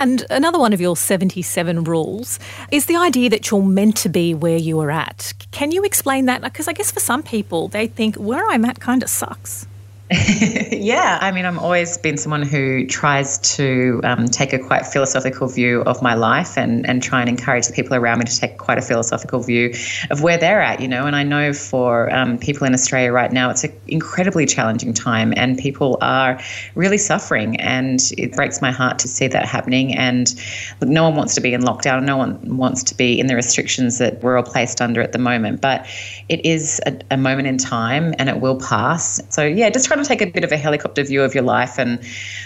And 0.00 0.24
another 0.30 0.58
one 0.58 0.72
of 0.72 0.80
your 0.80 0.96
77 0.96 1.84
rules 1.84 2.38
is 2.72 2.86
the 2.86 2.96
idea 2.96 3.28
that 3.28 3.50
you're 3.50 3.62
meant 3.62 3.98
to 3.98 4.08
be 4.08 4.32
where 4.32 4.56
you 4.56 4.80
are 4.80 4.90
at. 4.90 5.34
Can 5.50 5.72
you 5.72 5.84
explain 5.84 6.24
that? 6.24 6.40
Because 6.40 6.68
I 6.68 6.72
guess 6.72 6.90
for 6.90 7.00
some 7.00 7.22
people, 7.22 7.68
they 7.68 7.86
think 7.86 8.16
where 8.16 8.44
I'm 8.48 8.64
at 8.64 8.80
kind 8.80 9.02
of 9.02 9.10
sucks. 9.10 9.66
yeah, 10.72 11.18
I 11.20 11.30
mean, 11.30 11.46
I'm 11.46 11.60
always 11.60 11.96
been 11.96 12.16
someone 12.16 12.42
who 12.42 12.84
tries 12.84 13.38
to 13.56 14.00
um, 14.02 14.26
take 14.26 14.52
a 14.52 14.58
quite 14.58 14.84
philosophical 14.84 15.46
view 15.46 15.82
of 15.82 16.02
my 16.02 16.14
life 16.14 16.58
and, 16.58 16.84
and 16.88 17.00
try 17.00 17.20
and 17.20 17.28
encourage 17.28 17.68
the 17.68 17.72
people 17.72 17.94
around 17.94 18.18
me 18.18 18.24
to 18.24 18.36
take 18.36 18.58
quite 18.58 18.76
a 18.76 18.82
philosophical 18.82 19.40
view 19.40 19.72
of 20.10 20.20
where 20.20 20.36
they're 20.36 20.60
at, 20.60 20.80
you 20.80 20.88
know. 20.88 21.06
And 21.06 21.14
I 21.14 21.22
know 21.22 21.52
for 21.52 22.12
um, 22.12 22.38
people 22.38 22.66
in 22.66 22.74
Australia 22.74 23.12
right 23.12 23.30
now, 23.30 23.50
it's 23.50 23.62
an 23.62 23.72
incredibly 23.86 24.46
challenging 24.46 24.92
time 24.92 25.32
and 25.36 25.56
people 25.56 25.96
are 26.00 26.40
really 26.74 26.98
suffering. 26.98 27.60
And 27.60 28.00
it 28.18 28.32
breaks 28.32 28.60
my 28.60 28.72
heart 28.72 28.98
to 29.00 29.08
see 29.08 29.28
that 29.28 29.44
happening. 29.44 29.94
And 29.94 30.34
look, 30.80 30.90
no 30.90 31.04
one 31.04 31.14
wants 31.14 31.36
to 31.36 31.40
be 31.40 31.54
in 31.54 31.60
lockdown, 31.60 32.02
no 32.02 32.16
one 32.16 32.56
wants 32.56 32.82
to 32.84 32.96
be 32.96 33.20
in 33.20 33.28
the 33.28 33.36
restrictions 33.36 33.98
that 33.98 34.24
we're 34.24 34.36
all 34.36 34.42
placed 34.42 34.80
under 34.80 35.02
at 35.02 35.12
the 35.12 35.18
moment. 35.20 35.60
But 35.60 35.86
it 36.28 36.44
is 36.44 36.80
a, 36.84 36.98
a 37.12 37.16
moment 37.16 37.46
in 37.46 37.58
time 37.58 38.12
and 38.18 38.28
it 38.28 38.40
will 38.40 38.58
pass. 38.58 39.20
So, 39.28 39.44
yeah, 39.44 39.70
just 39.70 39.86
trying 39.86 39.99
take 40.04 40.22
a 40.22 40.26
bit 40.26 40.44
of 40.44 40.52
a 40.52 40.56
helicopter 40.56 41.02
view 41.04 41.22
of 41.22 41.34
your 41.34 41.44
life 41.44 41.78
and 41.78 42.00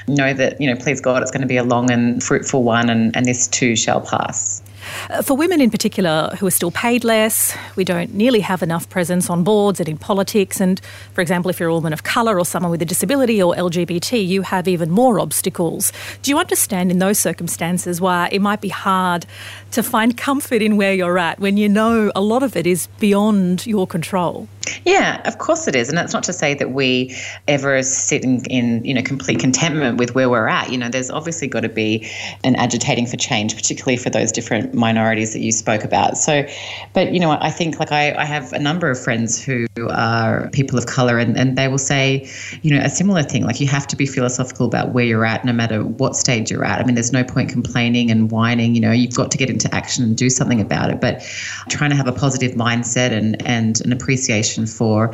know 0.09 0.33
that, 0.33 0.61
you 0.61 0.73
know, 0.73 0.77
please 0.81 1.01
God, 1.01 1.23
it's 1.23 1.31
going 1.31 1.43
to 1.43 1.49
be 1.49 1.57
a 1.57 1.65
long 1.65 1.91
and 1.91 2.23
fruitful 2.23 2.63
one 2.63 2.91
and, 2.91 3.17
and 3.17 3.27
this 3.27 3.49
too 3.49 3.77
shall 3.77 4.01
pass. 4.01 4.63
Uh, 5.11 5.23
for 5.23 5.37
women 5.37 5.61
in 5.61 5.71
particular 5.71 6.35
who 6.39 6.47
are 6.47 6.51
still 6.51 6.71
paid 6.71 7.05
less, 7.05 7.57
we 7.77 7.85
don't 7.85 8.15
nearly 8.15 8.41
have 8.41 8.63
enough 8.63 8.89
presence 8.89 9.31
on 9.31 9.45
boards 9.45 9.81
and 9.81 9.89
in 9.89 9.99
politics. 9.99 10.61
And 10.61 10.81
for 11.13 11.21
example, 11.21 11.51
if 11.51 11.61
you're 11.61 11.69
a 11.69 11.75
woman 11.75 11.93
of 11.93 12.03
colour 12.03 12.39
or 12.39 12.45
someone 12.45 12.71
with 12.71 12.83
a 12.83 12.87
disability 12.87 13.43
or 13.43 13.55
LGBT, 13.55 14.27
you 14.27 14.43
have 14.43 14.69
even 14.69 14.91
more 14.91 15.21
obstacles. 15.21 15.93
Do 16.23 16.31
you 16.31 16.39
understand 16.39 16.91
in 16.91 16.99
those 16.99 17.19
circumstances 17.19 18.01
why 18.01 18.29
it 18.33 18.41
might 18.41 18.61
be 18.61 18.69
hard 18.69 19.27
to 19.73 19.83
find 19.83 20.17
comfort 20.17 20.63
in 20.63 20.77
where 20.77 20.95
you're 20.95 21.19
at 21.19 21.41
when 21.41 21.57
you 21.57 21.69
know 21.69 22.13
a 22.15 22.21
lot 22.21 22.43
of 22.43 22.57
it 22.57 22.67
is 22.67 22.87
beyond 22.99 23.67
your 23.67 23.87
control? 23.87 24.49
Yeah, 24.85 25.21
of 25.27 25.39
course 25.39 25.69
it 25.69 25.77
is, 25.77 25.89
and 25.89 25.99
that's 25.99 26.13
not 26.13 26.23
to 26.25 26.33
say 26.33 26.55
that 26.55 26.73
we 26.73 27.15
ever 27.49 27.83
sit 27.83 28.25
in, 28.25 28.45
in, 28.47 28.85
you 28.85 28.95
know 28.95 29.03
complete 29.03 29.39
contentment 29.39 29.99
with 29.99 30.15
where 30.15 30.31
we're 30.31 30.49
at. 30.49 30.71
You 30.71 30.79
know, 30.79 30.89
there's 30.89 31.11
obviously 31.11 31.49
got 31.49 31.61
to 31.61 31.69
be 31.69 32.09
an 32.45 32.57
agitating 32.57 33.07
for 33.07 33.17
change, 33.17 33.55
particularly 33.55 33.97
for 33.97 34.11
those 34.11 34.33
different 34.33 34.73
minorities 34.73 35.33
that 35.35 35.41
you 35.41 35.53
spoke 35.53 35.85
about. 35.85 36.17
So, 36.17 36.47
but 36.95 37.13
you 37.13 37.21
know, 37.21 37.33
I 37.33 37.51
think 37.51 37.79
like 37.79 37.93
I, 37.93 38.15
I 38.15 38.25
have 38.25 38.53
a 38.53 38.59
number 38.59 38.91
of 38.91 38.99
friends 38.99 39.43
who 39.43 39.67
are 39.91 40.49
people 40.51 40.79
of 40.79 40.87
color, 40.87 41.19
and, 41.19 41.37
and 41.37 41.59
they 41.59 41.69
will 41.69 41.79
say, 41.79 42.29
you 42.63 42.75
know, 42.75 42.83
a 42.83 42.89
similar 42.89 43.23
thing. 43.23 43.45
Like 43.45 43.61
you 43.61 43.69
have 43.69 43.87
to 43.89 43.97
be 43.97 44.07
philosophical 44.07 44.67
about 44.67 44.93
where 44.93 45.05
you're 45.05 45.27
at, 45.27 45.45
no 45.45 45.53
matter 45.53 45.83
what 45.83 46.17
stage 46.17 46.51
you're 46.51 46.65
at. 46.65 46.81
I 46.81 46.85
mean, 46.85 46.95
there's 46.95 47.13
no 47.13 47.25
point 47.25 47.51
complaining 47.51 48.11
and 48.11 48.31
whining. 48.31 48.75
You 48.75 48.81
know, 48.81 48.93
you've 48.93 49.15
got 49.15 49.31
to 49.31 49.39
get 49.39 49.51
into 49.51 49.73
action 49.75 50.05
and 50.05 50.17
do 50.17 50.31
something 50.31 50.61
about 50.61 50.91
it. 50.91 51.01
But 51.01 51.23
trying 51.69 51.91
to 51.91 51.97
have 51.97 52.07
a 52.07 52.13
positive 52.13 52.53
mindset 52.53 53.13
and 53.13 53.45
and 53.47 53.81
an 53.83 53.93
appreciation 53.93 54.54
for 54.67 55.13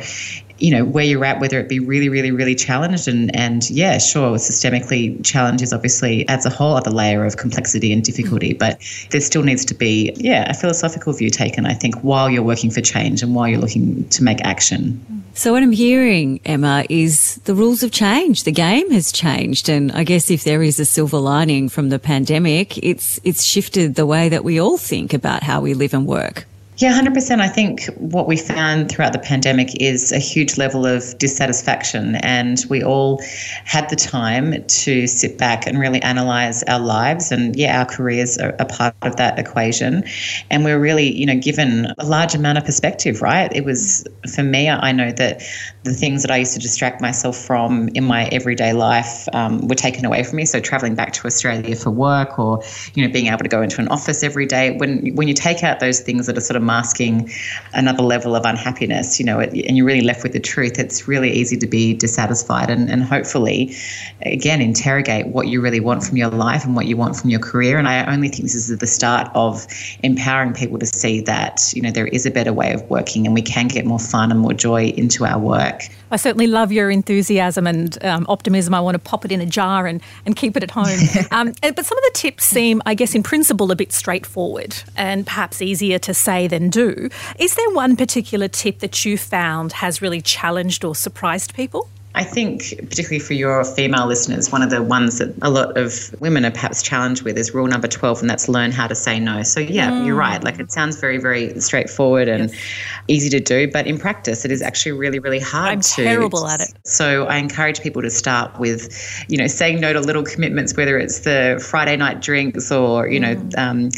you 0.61 0.71
know 0.71 0.85
where 0.85 1.03
you're 1.03 1.25
at 1.25 1.39
whether 1.41 1.59
it 1.59 1.67
be 1.67 1.79
really 1.79 2.07
really 2.07 2.31
really 2.31 2.55
challenged 2.55 3.07
and 3.07 3.35
and 3.35 3.69
yeah 3.69 3.97
sure 3.97 4.37
systemically 4.37 5.23
challenges 5.25 5.73
obviously 5.73 6.27
adds 6.27 6.45
a 6.45 6.49
whole 6.49 6.75
other 6.75 6.91
layer 6.91 7.25
of 7.25 7.37
complexity 7.37 7.91
and 7.91 8.03
difficulty 8.03 8.51
mm-hmm. 8.51 8.59
but 8.59 8.79
there 9.09 9.21
still 9.21 9.43
needs 9.43 9.65
to 9.65 9.73
be 9.73 10.13
yeah 10.17 10.49
a 10.49 10.53
philosophical 10.53 11.11
view 11.13 11.29
taken 11.29 11.65
i 11.65 11.73
think 11.73 11.95
while 12.01 12.29
you're 12.29 12.43
working 12.43 12.69
for 12.69 12.81
change 12.81 13.23
and 13.23 13.33
while 13.33 13.47
you're 13.47 13.59
looking 13.59 14.07
to 14.09 14.23
make 14.23 14.39
action 14.41 15.03
so 15.33 15.53
what 15.53 15.63
I'm 15.63 15.71
hearing, 15.71 16.41
Emma, 16.43 16.83
is 16.89 17.35
the 17.45 17.55
rules 17.55 17.79
have 17.81 17.91
changed. 17.91 18.43
The 18.43 18.51
game 18.51 18.91
has 18.91 19.13
changed, 19.13 19.69
and 19.69 19.89
I 19.93 20.03
guess 20.03 20.29
if 20.29 20.43
there 20.43 20.61
is 20.61 20.77
a 20.77 20.83
silver 20.83 21.19
lining 21.19 21.69
from 21.69 21.87
the 21.87 21.99
pandemic, 21.99 22.77
it's 22.79 23.17
it's 23.23 23.41
shifted 23.41 23.95
the 23.95 24.05
way 24.05 24.27
that 24.27 24.43
we 24.43 24.59
all 24.59 24.77
think 24.77 25.13
about 25.13 25.41
how 25.41 25.61
we 25.61 25.73
live 25.73 25.93
and 25.93 26.05
work. 26.05 26.47
Yeah, 26.81 26.99
100%. 26.99 27.41
I 27.41 27.47
think 27.47 27.85
what 27.97 28.27
we 28.27 28.35
found 28.35 28.89
throughout 28.89 29.13
the 29.13 29.19
pandemic 29.19 29.79
is 29.79 30.11
a 30.11 30.17
huge 30.17 30.57
level 30.57 30.87
of 30.87 31.15
dissatisfaction, 31.19 32.15
and 32.23 32.65
we 32.69 32.83
all 32.83 33.21
had 33.65 33.87
the 33.89 33.95
time 33.95 34.65
to 34.65 35.05
sit 35.05 35.37
back 35.37 35.67
and 35.67 35.79
really 35.79 36.01
analyze 36.01 36.63
our 36.63 36.79
lives. 36.79 37.31
And 37.31 37.55
yeah, 37.55 37.77
our 37.77 37.85
careers 37.85 38.39
are 38.39 38.55
a 38.57 38.65
part 38.65 38.95
of 39.03 39.17
that 39.17 39.37
equation. 39.37 40.03
And 40.49 40.65
we're 40.65 40.79
really, 40.79 41.15
you 41.15 41.27
know, 41.27 41.37
given 41.37 41.93
a 41.99 42.05
large 42.05 42.33
amount 42.33 42.57
of 42.57 42.65
perspective, 42.65 43.21
right? 43.21 43.55
It 43.55 43.63
was, 43.63 44.03
for 44.33 44.41
me, 44.41 44.67
I 44.67 44.91
know 44.91 45.11
that 45.11 45.43
the 45.83 45.93
things 45.93 46.21
that 46.21 46.29
I 46.29 46.37
used 46.37 46.53
to 46.53 46.59
distract 46.59 47.01
myself 47.01 47.35
from 47.35 47.89
in 47.95 48.03
my 48.03 48.25
everyday 48.25 48.71
life 48.71 49.27
um, 49.33 49.67
were 49.67 49.75
taken 49.75 50.05
away 50.05 50.23
from 50.23 50.35
me. 50.37 50.45
So 50.45 50.59
traveling 50.59 50.93
back 50.93 51.11
to 51.13 51.25
Australia 51.25 51.75
for 51.75 51.89
work 51.89 52.37
or, 52.37 52.63
you 52.93 53.05
know, 53.05 53.11
being 53.11 53.27
able 53.27 53.39
to 53.39 53.49
go 53.49 53.63
into 53.63 53.81
an 53.81 53.87
office 53.87 54.23
every 54.23 54.45
day, 54.45 54.77
when, 54.77 55.15
when 55.15 55.27
you 55.27 55.33
take 55.33 55.63
out 55.63 55.79
those 55.79 55.99
things 55.99 56.27
that 56.27 56.37
are 56.37 56.41
sort 56.41 56.55
of 56.55 56.61
masking 56.61 57.31
another 57.73 58.03
level 58.03 58.35
of 58.35 58.45
unhappiness, 58.45 59.19
you 59.19 59.25
know, 59.25 59.39
it, 59.39 59.49
and 59.67 59.75
you're 59.75 59.85
really 59.85 60.01
left 60.01 60.21
with 60.21 60.33
the 60.33 60.39
truth, 60.39 60.77
it's 60.77 61.07
really 61.07 61.31
easy 61.31 61.57
to 61.57 61.65
be 61.65 61.95
dissatisfied 61.95 62.69
and, 62.69 62.87
and 62.87 63.01
hopefully, 63.01 63.75
again, 64.21 64.61
interrogate 64.61 65.27
what 65.27 65.47
you 65.47 65.61
really 65.61 65.79
want 65.79 66.03
from 66.03 66.15
your 66.15 66.29
life 66.29 66.63
and 66.63 66.75
what 66.75 66.85
you 66.85 66.95
want 66.95 67.15
from 67.15 67.31
your 67.31 67.39
career. 67.39 67.79
And 67.79 67.87
I 67.87 68.05
only 68.05 68.29
think 68.29 68.43
this 68.43 68.53
is 68.53 68.77
the 68.77 68.85
start 68.85 69.31
of 69.33 69.65
empowering 70.03 70.53
people 70.53 70.77
to 70.77 70.85
see 70.85 71.21
that, 71.21 71.73
you 71.73 71.81
know, 71.81 71.89
there 71.89 72.07
is 72.07 72.27
a 72.27 72.31
better 72.31 72.53
way 72.53 72.71
of 72.71 72.87
working 72.87 73.25
and 73.25 73.33
we 73.33 73.41
can 73.41 73.67
get 73.67 73.83
more 73.83 73.97
fun 73.99 74.29
and 74.29 74.39
more 74.39 74.53
joy 74.53 74.89
into 74.89 75.25
our 75.25 75.39
work. 75.39 75.70
I 76.11 76.17
certainly 76.17 76.47
love 76.47 76.71
your 76.71 76.89
enthusiasm 76.89 77.67
and 77.67 78.03
um, 78.03 78.25
optimism. 78.27 78.73
I 78.73 78.81
want 78.81 78.95
to 78.95 78.99
pop 78.99 79.25
it 79.25 79.31
in 79.31 79.41
a 79.41 79.45
jar 79.45 79.87
and, 79.87 80.01
and 80.25 80.35
keep 80.35 80.57
it 80.57 80.63
at 80.63 80.71
home. 80.71 80.99
um, 81.31 81.53
but 81.61 81.85
some 81.85 81.97
of 81.97 82.03
the 82.03 82.11
tips 82.13 82.43
seem, 82.43 82.81
I 82.85 82.93
guess, 82.93 83.15
in 83.15 83.23
principle, 83.23 83.71
a 83.71 83.75
bit 83.75 83.93
straightforward 83.93 84.75
and 84.95 85.25
perhaps 85.25 85.61
easier 85.61 85.99
to 85.99 86.13
say 86.13 86.47
than 86.47 86.69
do. 86.69 87.09
Is 87.39 87.55
there 87.55 87.69
one 87.71 87.95
particular 87.95 88.47
tip 88.47 88.79
that 88.79 89.05
you 89.05 89.17
found 89.17 89.73
has 89.73 90.01
really 90.01 90.21
challenged 90.21 90.83
or 90.83 90.95
surprised 90.95 91.53
people? 91.53 91.89
I 92.13 92.25
think, 92.25 92.73
particularly 92.77 93.19
for 93.19 93.33
your 93.33 93.63
female 93.63 94.05
listeners, 94.05 94.51
one 94.51 94.61
of 94.61 94.69
the 94.69 94.83
ones 94.83 95.19
that 95.19 95.33
a 95.41 95.49
lot 95.49 95.77
of 95.77 96.13
women 96.19 96.43
are 96.45 96.51
perhaps 96.51 96.81
challenged 96.83 97.23
with 97.23 97.37
is 97.37 97.53
rule 97.53 97.67
number 97.67 97.87
12, 97.87 98.19
and 98.19 98.29
that's 98.29 98.49
learn 98.49 98.71
how 98.71 98.87
to 98.87 98.95
say 98.95 99.17
no. 99.17 99.43
So, 99.43 99.61
yeah, 99.61 99.91
mm. 99.91 100.05
you're 100.05 100.15
right. 100.15 100.43
Like, 100.43 100.59
it 100.59 100.73
sounds 100.73 100.99
very, 100.99 101.19
very 101.19 101.57
straightforward 101.61 102.27
and 102.27 102.49
yes. 102.49 102.61
easy 103.07 103.29
to 103.29 103.39
do, 103.39 103.71
but 103.71 103.87
in 103.87 103.97
practice, 103.97 104.43
it 104.43 104.51
is 104.51 104.61
actually 104.61 104.91
really, 104.91 105.19
really 105.19 105.39
hard 105.39 105.69
I'm 105.69 105.81
to. 105.81 106.03
terrible 106.03 106.47
at 106.47 106.59
it. 106.59 106.73
So, 106.83 107.27
I 107.27 107.37
encourage 107.37 107.79
people 107.79 108.01
to 108.01 108.09
start 108.09 108.59
with, 108.59 109.25
you 109.29 109.37
know, 109.37 109.47
saying 109.47 109.79
no 109.79 109.93
to 109.93 110.01
little 110.01 110.23
commitments, 110.23 110.75
whether 110.75 110.97
it's 110.97 111.19
the 111.19 111.65
Friday 111.65 111.95
night 111.95 112.19
drinks 112.19 112.73
or, 112.73 113.07
you 113.07 113.21
know, 113.21 113.35
mm. 113.35 113.57
um, 113.57 113.89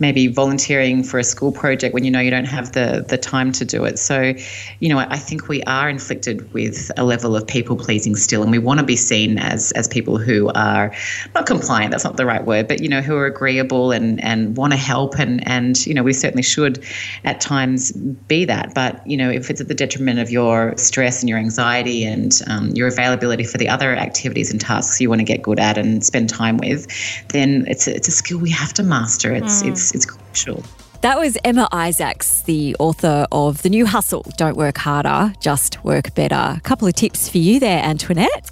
maybe 0.00 0.26
volunteering 0.26 1.04
for 1.04 1.20
a 1.20 1.24
school 1.24 1.52
project 1.52 1.94
when 1.94 2.02
you 2.02 2.10
know 2.10 2.20
you 2.20 2.30
don't 2.30 2.46
have 2.46 2.72
the, 2.72 3.04
the 3.08 3.16
time 3.16 3.52
to 3.52 3.64
do 3.64 3.84
it. 3.84 3.96
So, 3.96 4.34
you 4.80 4.88
know, 4.88 4.98
I 4.98 5.18
think 5.18 5.46
we 5.46 5.62
are 5.64 5.88
inflicted 5.88 6.52
with 6.52 6.90
a 6.96 7.04
level 7.04 7.36
of 7.36 7.46
people 7.46 7.59
people 7.60 7.76
pleasing 7.76 8.16
still, 8.16 8.42
and 8.42 8.50
we 8.50 8.58
want 8.58 8.80
to 8.80 8.86
be 8.86 8.96
seen 8.96 9.38
as 9.38 9.72
as 9.72 9.86
people 9.86 10.16
who 10.16 10.50
are 10.54 10.94
not 11.34 11.46
compliant. 11.46 11.90
That's 11.90 12.04
not 12.04 12.16
the 12.16 12.24
right 12.24 12.44
word, 12.44 12.68
but 12.68 12.80
you 12.80 12.88
know, 12.88 13.02
who 13.02 13.16
are 13.16 13.26
agreeable 13.26 13.92
and 13.92 14.22
and 14.24 14.56
want 14.56 14.72
to 14.72 14.78
help, 14.78 15.18
and 15.18 15.46
and 15.46 15.86
you 15.86 15.94
know, 15.94 16.02
we 16.02 16.12
certainly 16.12 16.42
should 16.42 16.82
at 17.24 17.40
times 17.40 17.92
be 17.92 18.44
that. 18.46 18.74
But 18.74 19.06
you 19.06 19.16
know, 19.16 19.30
if 19.30 19.50
it's 19.50 19.60
at 19.60 19.68
the 19.68 19.74
detriment 19.74 20.18
of 20.18 20.30
your 20.30 20.74
stress 20.76 21.20
and 21.20 21.28
your 21.28 21.38
anxiety 21.38 22.04
and 22.04 22.32
um, 22.46 22.70
your 22.70 22.88
availability 22.88 23.44
for 23.44 23.58
the 23.58 23.68
other 23.68 23.94
activities 23.94 24.50
and 24.50 24.60
tasks 24.60 25.00
you 25.00 25.08
want 25.08 25.20
to 25.20 25.24
get 25.24 25.42
good 25.42 25.60
at 25.60 25.76
and 25.76 26.04
spend 26.04 26.30
time 26.30 26.56
with, 26.56 26.86
then 27.28 27.64
it's 27.68 27.86
a, 27.86 27.94
it's 27.94 28.08
a 28.08 28.12
skill 28.12 28.38
we 28.38 28.50
have 28.50 28.72
to 28.74 28.82
master. 28.82 29.32
It's 29.32 29.62
mm. 29.62 29.70
it's 29.70 29.94
it's 29.94 30.06
crucial. 30.06 30.64
That 31.02 31.18
was 31.18 31.38
Emma 31.44 31.66
Isaacs, 31.72 32.42
the 32.42 32.76
author 32.78 33.26
of 33.32 33.62
The 33.62 33.70
New 33.70 33.86
Hustle 33.86 34.22
Don't 34.36 34.58
Work 34.58 34.76
Harder, 34.76 35.32
Just 35.40 35.82
Work 35.82 36.14
Better. 36.14 36.34
A 36.58 36.60
couple 36.62 36.86
of 36.86 36.92
tips 36.92 37.26
for 37.26 37.38
you 37.38 37.58
there, 37.58 37.82
Antoinette. 37.82 38.50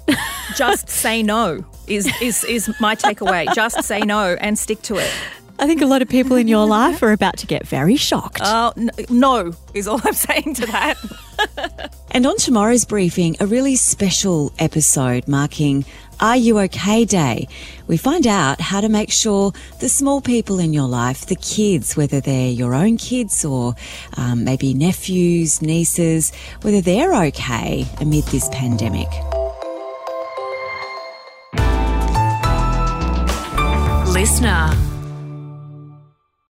just 0.55 0.89
say 0.89 1.21
no 1.21 1.63
is, 1.85 2.11
is, 2.19 2.43
is 2.45 2.73
my 2.79 2.95
takeaway. 2.95 3.53
Just 3.53 3.83
say 3.83 3.99
no 3.99 4.35
and 4.41 4.57
stick 4.57 4.81
to 4.83 4.95
it. 4.95 5.11
I 5.61 5.67
think 5.67 5.81
a 5.81 5.85
lot 5.85 6.01
of 6.01 6.07
people 6.07 6.37
in 6.37 6.47
your 6.47 6.65
life 6.79 7.03
are 7.03 7.11
about 7.11 7.37
to 7.39 7.47
get 7.47 7.67
very 7.67 7.97
shocked. 7.97 8.41
Uh, 8.41 8.71
n- 8.77 8.91
no, 9.09 9.53
is 9.73 9.87
all 9.87 9.99
I'm 10.05 10.13
saying 10.29 10.53
to 10.55 10.65
that. 10.67 11.93
and 12.11 12.25
on 12.25 12.37
tomorrow's 12.37 12.85
briefing, 12.85 13.35
a 13.39 13.45
really 13.45 13.75
special 13.75 14.53
episode 14.57 15.27
marking 15.27 15.83
R 16.21 16.37
U 16.37 16.59
OK 16.59 17.05
Day. 17.05 17.47
We 17.87 17.97
find 17.97 18.25
out 18.27 18.59
how 18.61 18.81
to 18.81 18.89
make 18.89 19.11
sure 19.11 19.51
the 19.79 19.89
small 19.89 20.21
people 20.21 20.59
in 20.59 20.73
your 20.73 20.87
life, 20.87 21.25
the 21.25 21.35
kids, 21.35 21.95
whether 21.97 22.19
they're 22.21 22.51
your 22.51 22.73
own 22.73 22.97
kids 22.97 23.43
or 23.43 23.75
um, 24.17 24.43
maybe 24.43 24.73
nephews, 24.73 25.61
nieces, 25.61 26.33
whether 26.61 26.81
they're 26.81 27.13
okay 27.25 27.85
amid 27.99 28.23
this 28.25 28.49
pandemic. 28.49 29.09
Listener. 34.13 34.88